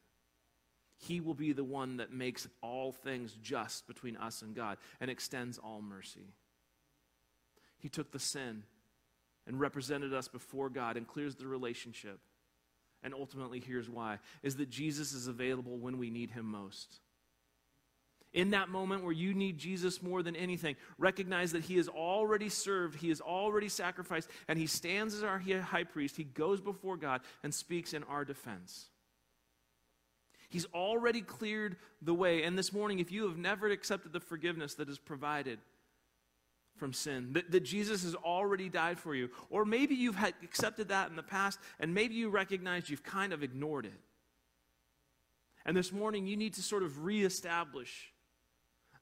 He 1.01 1.21
will 1.21 1.35
be 1.35 1.53
the 1.53 1.65
one 1.65 1.97
that 1.97 2.13
makes 2.13 2.47
all 2.63 2.93
things 2.93 3.35
just 3.43 3.87
between 3.87 4.17
us 4.17 4.43
and 4.43 4.55
God 4.55 4.77
and 5.01 5.11
extends 5.11 5.57
all 5.57 5.81
mercy. 5.81 6.35
He 7.79 7.89
took 7.89 8.13
the 8.13 8.19
sin 8.19 8.65
and 9.47 9.59
represented 9.59 10.13
us 10.13 10.29
before 10.29 10.69
God 10.69 10.99
and 10.99 11.09
clears 11.09 11.37
the 11.37 11.47
relationship. 11.47 12.21
And 13.03 13.15
ultimately, 13.15 13.61
here's 13.61 13.89
why 13.89 14.19
is 14.43 14.57
that 14.57 14.69
Jesus 14.69 15.15
is 15.15 15.27
available 15.27 15.79
when 15.79 15.97
we 15.97 16.11
need 16.11 16.31
him 16.31 16.45
most. 16.45 17.01
In 18.35 18.51
that 18.51 18.69
moment 18.69 19.03
where 19.03 19.13
you 19.13 19.33
need 19.33 19.57
Jesus 19.59 20.03
more 20.03 20.23
than 20.23 20.37
anything, 20.37 20.77
recognize 20.99 21.51
that 21.53 21.65
He 21.65 21.79
has 21.79 21.89
already 21.89 22.49
served, 22.49 23.01
He 23.01 23.09
has 23.09 23.21
already 23.21 23.69
sacrificed, 23.69 24.31
and 24.47 24.57
He 24.57 24.67
stands 24.67 25.15
as 25.15 25.25
our 25.25 25.41
high 25.41 25.83
priest. 25.83 26.17
He 26.17 26.23
goes 26.23 26.61
before 26.61 26.97
God 26.97 27.23
and 27.43 27.53
speaks 27.53 27.93
in 27.93 28.05
our 28.05 28.25
defense. 28.25 28.91
He's 30.51 30.67
already 30.75 31.23
cleared 31.23 31.77
the 32.03 32.13
way. 32.13 32.43
And 32.43 32.59
this 32.59 32.73
morning, 32.73 32.99
if 32.99 33.13
you 33.13 33.29
have 33.29 33.39
never 33.39 33.71
accepted 33.71 34.13
the 34.13 34.21
forgiveness 34.21 34.75
that 34.75 34.89
is 34.89 34.99
provided 34.99 35.61
from 36.77 36.93
sin, 36.93 37.33
that, 37.35 37.53
that 37.53 37.61
Jesus 37.61 38.03
has 38.03 38.17
already 38.17 38.69
died 38.69 38.99
for 38.99 39.15
you, 39.15 39.31
or 39.49 39.65
maybe 39.65 39.95
you've 39.95 40.17
had, 40.17 40.35
accepted 40.43 40.89
that 40.89 41.09
in 41.09 41.15
the 41.15 41.23
past, 41.23 41.61
and 41.79 41.95
maybe 41.95 42.15
you 42.15 42.31
recognize 42.31 42.91
you've 42.91 43.05
kind 43.05 43.33
of 43.33 43.45
ignored 43.45 43.87
it. 43.87 44.01
And 45.65 45.77
this 45.77 45.93
morning, 45.93 46.27
you 46.27 46.37
need 46.37 46.55
to 46.55 46.63
sort 46.63 46.83
of 46.83 47.05
reestablish 47.05 48.13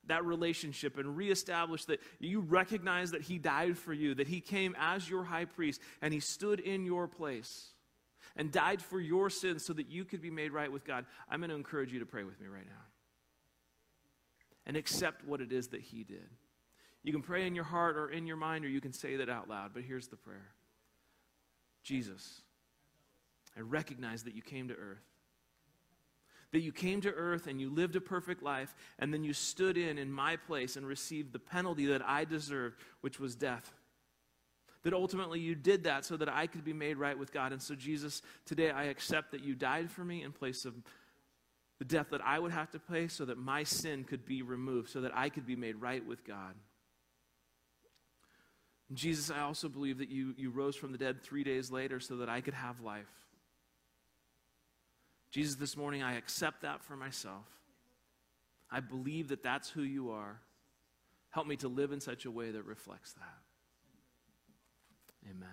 that 0.06 0.24
relationship 0.26 0.98
and 0.98 1.16
reestablish 1.16 1.86
that 1.86 2.00
you 2.18 2.40
recognize 2.40 3.12
that 3.12 3.22
He 3.22 3.38
died 3.38 3.78
for 3.78 3.94
you, 3.94 4.14
that 4.16 4.28
He 4.28 4.42
came 4.42 4.76
as 4.78 5.08
your 5.08 5.24
high 5.24 5.46
priest, 5.46 5.80
and 6.02 6.12
He 6.12 6.20
stood 6.20 6.60
in 6.60 6.84
your 6.84 7.08
place 7.08 7.68
and 8.38 8.50
died 8.50 8.80
for 8.80 9.00
your 9.00 9.28
sins 9.28 9.64
so 9.64 9.74
that 9.74 9.90
you 9.90 10.04
could 10.04 10.22
be 10.22 10.30
made 10.30 10.52
right 10.52 10.72
with 10.72 10.84
God. 10.84 11.04
I'm 11.28 11.40
going 11.40 11.50
to 11.50 11.56
encourage 11.56 11.92
you 11.92 11.98
to 11.98 12.06
pray 12.06 12.24
with 12.24 12.40
me 12.40 12.46
right 12.46 12.66
now 12.66 12.84
and 14.64 14.76
accept 14.76 15.26
what 15.26 15.42
it 15.42 15.52
is 15.52 15.68
that 15.68 15.82
He 15.82 16.04
did. 16.04 16.28
You 17.02 17.12
can 17.12 17.22
pray 17.22 17.46
in 17.46 17.54
your 17.54 17.64
heart 17.64 17.96
or 17.96 18.10
in 18.10 18.26
your 18.26 18.36
mind, 18.36 18.64
or 18.64 18.68
you 18.68 18.80
can 18.80 18.92
say 18.92 19.16
that 19.16 19.28
out 19.28 19.48
loud, 19.48 19.72
but 19.74 19.82
here's 19.82 20.08
the 20.08 20.16
prayer 20.16 20.52
Jesus, 21.82 22.40
I 23.56 23.60
recognize 23.60 24.22
that 24.22 24.34
you 24.34 24.42
came 24.42 24.68
to 24.68 24.74
earth 24.74 25.04
that 26.52 26.60
you 26.60 26.72
came 26.72 27.00
to 27.02 27.12
earth 27.12 27.46
and 27.46 27.60
you 27.60 27.70
lived 27.70 27.96
a 27.96 28.00
perfect 28.00 28.42
life, 28.42 28.74
and 28.98 29.12
then 29.12 29.24
you 29.24 29.32
stood 29.32 29.76
in 29.76 29.98
in 29.98 30.10
my 30.10 30.36
place 30.36 30.76
and 30.76 30.86
received 30.86 31.32
the 31.32 31.38
penalty 31.38 31.86
that 31.86 32.06
I 32.06 32.24
deserved, 32.24 32.76
which 33.00 33.20
was 33.20 33.34
death. 33.34 33.72
That 34.88 34.96
ultimately 34.96 35.38
you 35.38 35.54
did 35.54 35.84
that 35.84 36.06
so 36.06 36.16
that 36.16 36.30
I 36.30 36.46
could 36.46 36.64
be 36.64 36.72
made 36.72 36.96
right 36.96 37.18
with 37.18 37.30
God. 37.30 37.52
And 37.52 37.60
so, 37.60 37.74
Jesus, 37.74 38.22
today 38.46 38.70
I 38.70 38.84
accept 38.84 39.32
that 39.32 39.44
you 39.44 39.54
died 39.54 39.90
for 39.90 40.02
me 40.02 40.22
in 40.22 40.32
place 40.32 40.64
of 40.64 40.72
the 41.78 41.84
death 41.84 42.06
that 42.10 42.22
I 42.24 42.38
would 42.38 42.52
have 42.52 42.70
to 42.70 42.78
pay 42.78 43.06
so 43.06 43.26
that 43.26 43.36
my 43.36 43.64
sin 43.64 44.02
could 44.02 44.24
be 44.24 44.40
removed, 44.40 44.88
so 44.88 45.02
that 45.02 45.14
I 45.14 45.28
could 45.28 45.46
be 45.46 45.56
made 45.56 45.76
right 45.76 46.02
with 46.06 46.24
God. 46.24 46.54
Jesus, 48.94 49.30
I 49.30 49.40
also 49.40 49.68
believe 49.68 49.98
that 49.98 50.08
you, 50.08 50.32
you 50.38 50.48
rose 50.48 50.74
from 50.74 50.92
the 50.92 50.96
dead 50.96 51.22
three 51.22 51.44
days 51.44 51.70
later 51.70 52.00
so 52.00 52.16
that 52.16 52.30
I 52.30 52.40
could 52.40 52.54
have 52.54 52.80
life. 52.80 53.04
Jesus, 55.30 55.56
this 55.56 55.76
morning 55.76 56.02
I 56.02 56.16
accept 56.16 56.62
that 56.62 56.82
for 56.82 56.96
myself. 56.96 57.44
I 58.70 58.80
believe 58.80 59.28
that 59.28 59.42
that's 59.42 59.68
who 59.68 59.82
you 59.82 60.12
are. 60.12 60.40
Help 61.28 61.46
me 61.46 61.56
to 61.56 61.68
live 61.68 61.92
in 61.92 62.00
such 62.00 62.24
a 62.24 62.30
way 62.30 62.52
that 62.52 62.64
reflects 62.64 63.12
that. 63.12 63.47
Amen. 65.24 65.48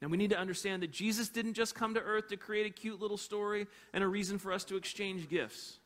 Now 0.00 0.08
we 0.08 0.16
need 0.16 0.30
to 0.30 0.38
understand 0.38 0.82
that 0.82 0.90
Jesus 0.90 1.28
didn't 1.28 1.54
just 1.54 1.74
come 1.74 1.94
to 1.94 2.00
earth 2.00 2.28
to 2.28 2.36
create 2.36 2.66
a 2.66 2.70
cute 2.70 3.00
little 3.00 3.16
story 3.16 3.66
and 3.92 4.04
a 4.04 4.08
reason 4.08 4.38
for 4.38 4.52
us 4.52 4.64
to 4.64 4.76
exchange 4.76 5.28
gifts. 5.28 5.78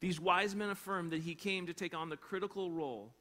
These 0.00 0.20
wise 0.20 0.54
men 0.54 0.70
affirm 0.70 1.10
that 1.10 1.22
he 1.22 1.34
came 1.34 1.66
to 1.66 1.74
take 1.74 1.94
on 1.94 2.08
the 2.08 2.16
critical 2.16 2.70
role 2.70 3.12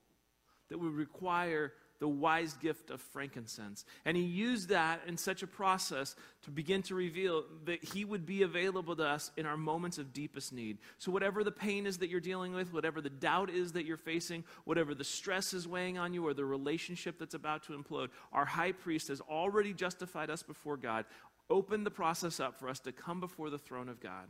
that 0.69 0.77
would 0.77 0.93
require 0.93 1.73
the 1.99 2.07
wise 2.07 2.53
gift 2.53 2.89
of 2.89 3.01
frankincense. 3.01 3.85
And 4.05 4.15
he 4.15 4.23
used 4.23 4.69
that 4.69 5.01
in 5.07 5.17
such 5.17 5.43
a 5.43 5.47
process 5.47 6.15
to 6.43 6.51
begin 6.51 6.81
to 6.83 6.95
reveal 6.95 7.43
that 7.65 7.83
he 7.83 8.05
would 8.05 8.25
be 8.25 8.43
available 8.43 8.95
to 8.95 9.05
us 9.05 9.31
in 9.38 9.45
our 9.45 9.57
moments 9.57 9.97
of 9.97 10.13
deepest 10.13 10.53
need. 10.53 10.77
So, 10.97 11.12
whatever 11.12 11.43
the 11.43 11.51
pain 11.51 11.85
is 11.85 11.97
that 11.99 12.09
you're 12.09 12.19
dealing 12.19 12.53
with, 12.53 12.73
whatever 12.73 13.01
the 13.01 13.09
doubt 13.09 13.49
is 13.49 13.73
that 13.73 13.85
you're 13.85 13.97
facing, 13.97 14.43
whatever 14.63 14.95
the 14.95 15.03
stress 15.03 15.53
is 15.53 15.67
weighing 15.67 15.97
on 15.97 16.13
you, 16.13 16.25
or 16.25 16.33
the 16.33 16.45
relationship 16.45 17.19
that's 17.19 17.33
about 17.33 17.63
to 17.63 17.73
implode, 17.73 18.09
our 18.31 18.45
high 18.45 18.71
priest 18.71 19.09
has 19.09 19.21
already 19.21 19.73
justified 19.73 20.29
us 20.29 20.41
before 20.41 20.77
God, 20.77 21.05
Open 21.49 21.83
the 21.83 21.91
process 21.91 22.39
up 22.39 22.59
for 22.59 22.69
us 22.69 22.79
to 22.81 22.91
come 22.91 23.19
before 23.19 23.49
the 23.49 23.57
throne 23.57 23.89
of 23.89 23.99
God. 23.99 24.27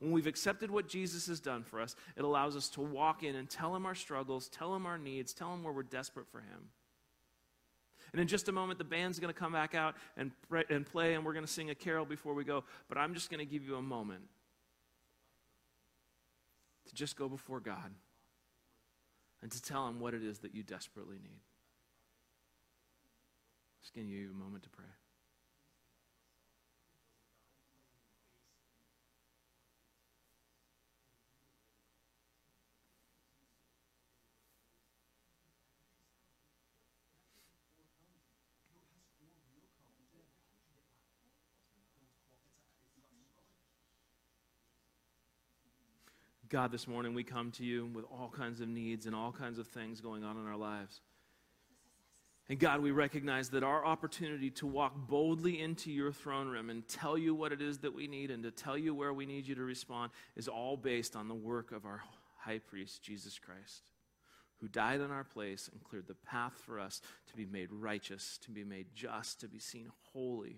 When 0.00 0.12
we've 0.12 0.26
accepted 0.26 0.70
what 0.70 0.88
Jesus 0.88 1.26
has 1.26 1.40
done 1.40 1.62
for 1.62 1.80
us, 1.80 1.94
it 2.16 2.24
allows 2.24 2.56
us 2.56 2.68
to 2.70 2.80
walk 2.80 3.22
in 3.22 3.36
and 3.36 3.48
tell 3.48 3.76
him 3.76 3.84
our 3.84 3.94
struggles, 3.94 4.48
tell 4.48 4.74
him 4.74 4.86
our 4.86 4.98
needs, 4.98 5.34
tell 5.34 5.52
him 5.52 5.62
where 5.62 5.72
we're 5.72 5.82
desperate 5.82 6.26
for 6.32 6.40
him. 6.40 6.70
And 8.12 8.20
in 8.20 8.26
just 8.26 8.48
a 8.48 8.52
moment, 8.52 8.78
the 8.78 8.84
band's 8.84 9.20
going 9.20 9.32
to 9.32 9.38
come 9.38 9.52
back 9.52 9.74
out 9.74 9.94
and, 10.16 10.32
pray, 10.48 10.64
and 10.70 10.84
play, 10.84 11.14
and 11.14 11.24
we're 11.24 11.34
going 11.34 11.44
to 11.44 11.52
sing 11.52 11.70
a 11.70 11.74
carol 11.74 12.04
before 12.04 12.34
we 12.34 12.44
go. 12.44 12.64
But 12.88 12.98
I'm 12.98 13.14
just 13.14 13.30
going 13.30 13.38
to 13.38 13.50
give 13.50 13.64
you 13.64 13.76
a 13.76 13.82
moment 13.82 14.22
to 16.88 16.94
just 16.94 17.14
go 17.14 17.28
before 17.28 17.60
God 17.60 17.92
and 19.42 19.50
to 19.52 19.62
tell 19.62 19.86
him 19.86 20.00
what 20.00 20.14
it 20.14 20.24
is 20.24 20.38
that 20.40 20.54
you 20.54 20.62
desperately 20.62 21.18
need. 21.22 21.40
Just 23.80 23.94
give 23.94 24.06
you 24.06 24.30
a 24.30 24.36
moment 24.36 24.64
to 24.64 24.70
pray. 24.70 24.86
God, 46.50 46.72
this 46.72 46.88
morning 46.88 47.14
we 47.14 47.22
come 47.22 47.52
to 47.52 47.64
you 47.64 47.86
with 47.94 48.04
all 48.10 48.28
kinds 48.36 48.60
of 48.60 48.66
needs 48.66 49.06
and 49.06 49.14
all 49.14 49.30
kinds 49.30 49.60
of 49.60 49.68
things 49.68 50.00
going 50.00 50.24
on 50.24 50.36
in 50.36 50.48
our 50.48 50.56
lives. 50.56 51.00
And 52.48 52.58
God, 52.58 52.80
we 52.80 52.90
recognize 52.90 53.50
that 53.50 53.62
our 53.62 53.86
opportunity 53.86 54.50
to 54.50 54.66
walk 54.66 54.92
boldly 55.06 55.60
into 55.60 55.92
your 55.92 56.10
throne 56.10 56.48
room 56.48 56.68
and 56.68 56.86
tell 56.88 57.16
you 57.16 57.36
what 57.36 57.52
it 57.52 57.62
is 57.62 57.78
that 57.78 57.94
we 57.94 58.08
need 58.08 58.32
and 58.32 58.42
to 58.42 58.50
tell 58.50 58.76
you 58.76 58.92
where 58.92 59.14
we 59.14 59.26
need 59.26 59.46
you 59.46 59.54
to 59.54 59.62
respond 59.62 60.10
is 60.34 60.48
all 60.48 60.76
based 60.76 61.14
on 61.14 61.28
the 61.28 61.34
work 61.34 61.70
of 61.70 61.86
our 61.86 62.02
high 62.38 62.58
priest, 62.58 63.00
Jesus 63.00 63.38
Christ, 63.38 63.92
who 64.60 64.66
died 64.66 65.00
in 65.00 65.12
our 65.12 65.22
place 65.22 65.70
and 65.72 65.84
cleared 65.84 66.08
the 66.08 66.14
path 66.14 66.54
for 66.66 66.80
us 66.80 67.00
to 67.28 67.36
be 67.36 67.46
made 67.46 67.68
righteous, 67.70 68.40
to 68.42 68.50
be 68.50 68.64
made 68.64 68.86
just, 68.92 69.38
to 69.40 69.46
be 69.46 69.60
seen 69.60 69.88
holy 70.12 70.56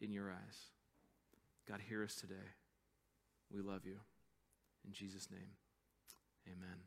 in 0.00 0.10
your 0.10 0.32
eyes. 0.32 0.58
God, 1.68 1.78
hear 1.88 2.02
us 2.02 2.16
today. 2.16 2.34
We 3.54 3.62
love 3.62 3.86
you. 3.86 4.00
In 4.86 4.92
Jesus' 4.92 5.28
name, 5.30 5.50
amen. 6.46 6.78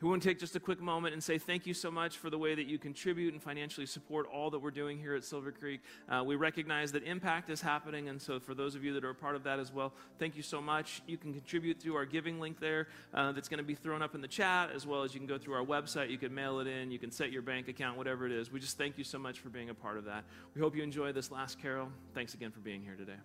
We 0.00 0.08
want 0.08 0.22
to 0.22 0.28
take 0.30 0.38
just 0.38 0.56
a 0.56 0.60
quick 0.60 0.80
moment 0.80 1.12
and 1.12 1.22
say 1.22 1.36
thank 1.36 1.66
you 1.66 1.74
so 1.74 1.90
much 1.90 2.16
for 2.16 2.30
the 2.30 2.38
way 2.38 2.54
that 2.54 2.64
you 2.64 2.78
contribute 2.78 3.34
and 3.34 3.42
financially 3.42 3.84
support 3.84 4.26
all 4.32 4.48
that 4.50 4.58
we're 4.58 4.70
doing 4.70 4.98
here 4.98 5.14
at 5.14 5.24
Silver 5.24 5.52
Creek. 5.52 5.82
Uh, 6.08 6.22
we 6.24 6.36
recognize 6.36 6.90
that 6.92 7.02
impact 7.02 7.50
is 7.50 7.60
happening, 7.60 8.08
and 8.08 8.20
so 8.20 8.40
for 8.40 8.54
those 8.54 8.74
of 8.74 8.82
you 8.82 8.94
that 8.94 9.04
are 9.04 9.10
a 9.10 9.14
part 9.14 9.36
of 9.36 9.44
that 9.44 9.58
as 9.58 9.70
well, 9.70 9.92
thank 10.18 10.36
you 10.36 10.42
so 10.42 10.58
much. 10.58 11.02
You 11.06 11.18
can 11.18 11.34
contribute 11.34 11.82
through 11.82 11.96
our 11.96 12.06
giving 12.06 12.40
link 12.40 12.60
there 12.60 12.88
uh, 13.12 13.32
that's 13.32 13.48
going 13.48 13.58
to 13.58 13.64
be 13.64 13.74
thrown 13.74 14.00
up 14.00 14.14
in 14.14 14.22
the 14.22 14.28
chat, 14.28 14.70
as 14.74 14.86
well 14.86 15.02
as 15.02 15.12
you 15.12 15.20
can 15.20 15.26
go 15.26 15.36
through 15.36 15.54
our 15.54 15.66
website. 15.66 16.08
You 16.08 16.18
can 16.18 16.34
mail 16.34 16.60
it 16.60 16.66
in, 16.66 16.90
you 16.90 16.98
can 16.98 17.10
set 17.10 17.30
your 17.30 17.42
bank 17.42 17.68
account, 17.68 17.98
whatever 17.98 18.24
it 18.24 18.32
is. 18.32 18.50
We 18.50 18.58
just 18.58 18.78
thank 18.78 18.96
you 18.96 19.04
so 19.04 19.18
much 19.18 19.40
for 19.40 19.50
being 19.50 19.68
a 19.68 19.74
part 19.74 19.98
of 19.98 20.06
that. 20.06 20.24
We 20.54 20.62
hope 20.62 20.74
you 20.74 20.82
enjoy 20.82 21.12
this 21.12 21.30
last 21.30 21.60
carol. 21.60 21.90
Thanks 22.14 22.32
again 22.32 22.52
for 22.52 22.60
being 22.60 22.82
here 22.82 22.96
today. 22.96 23.18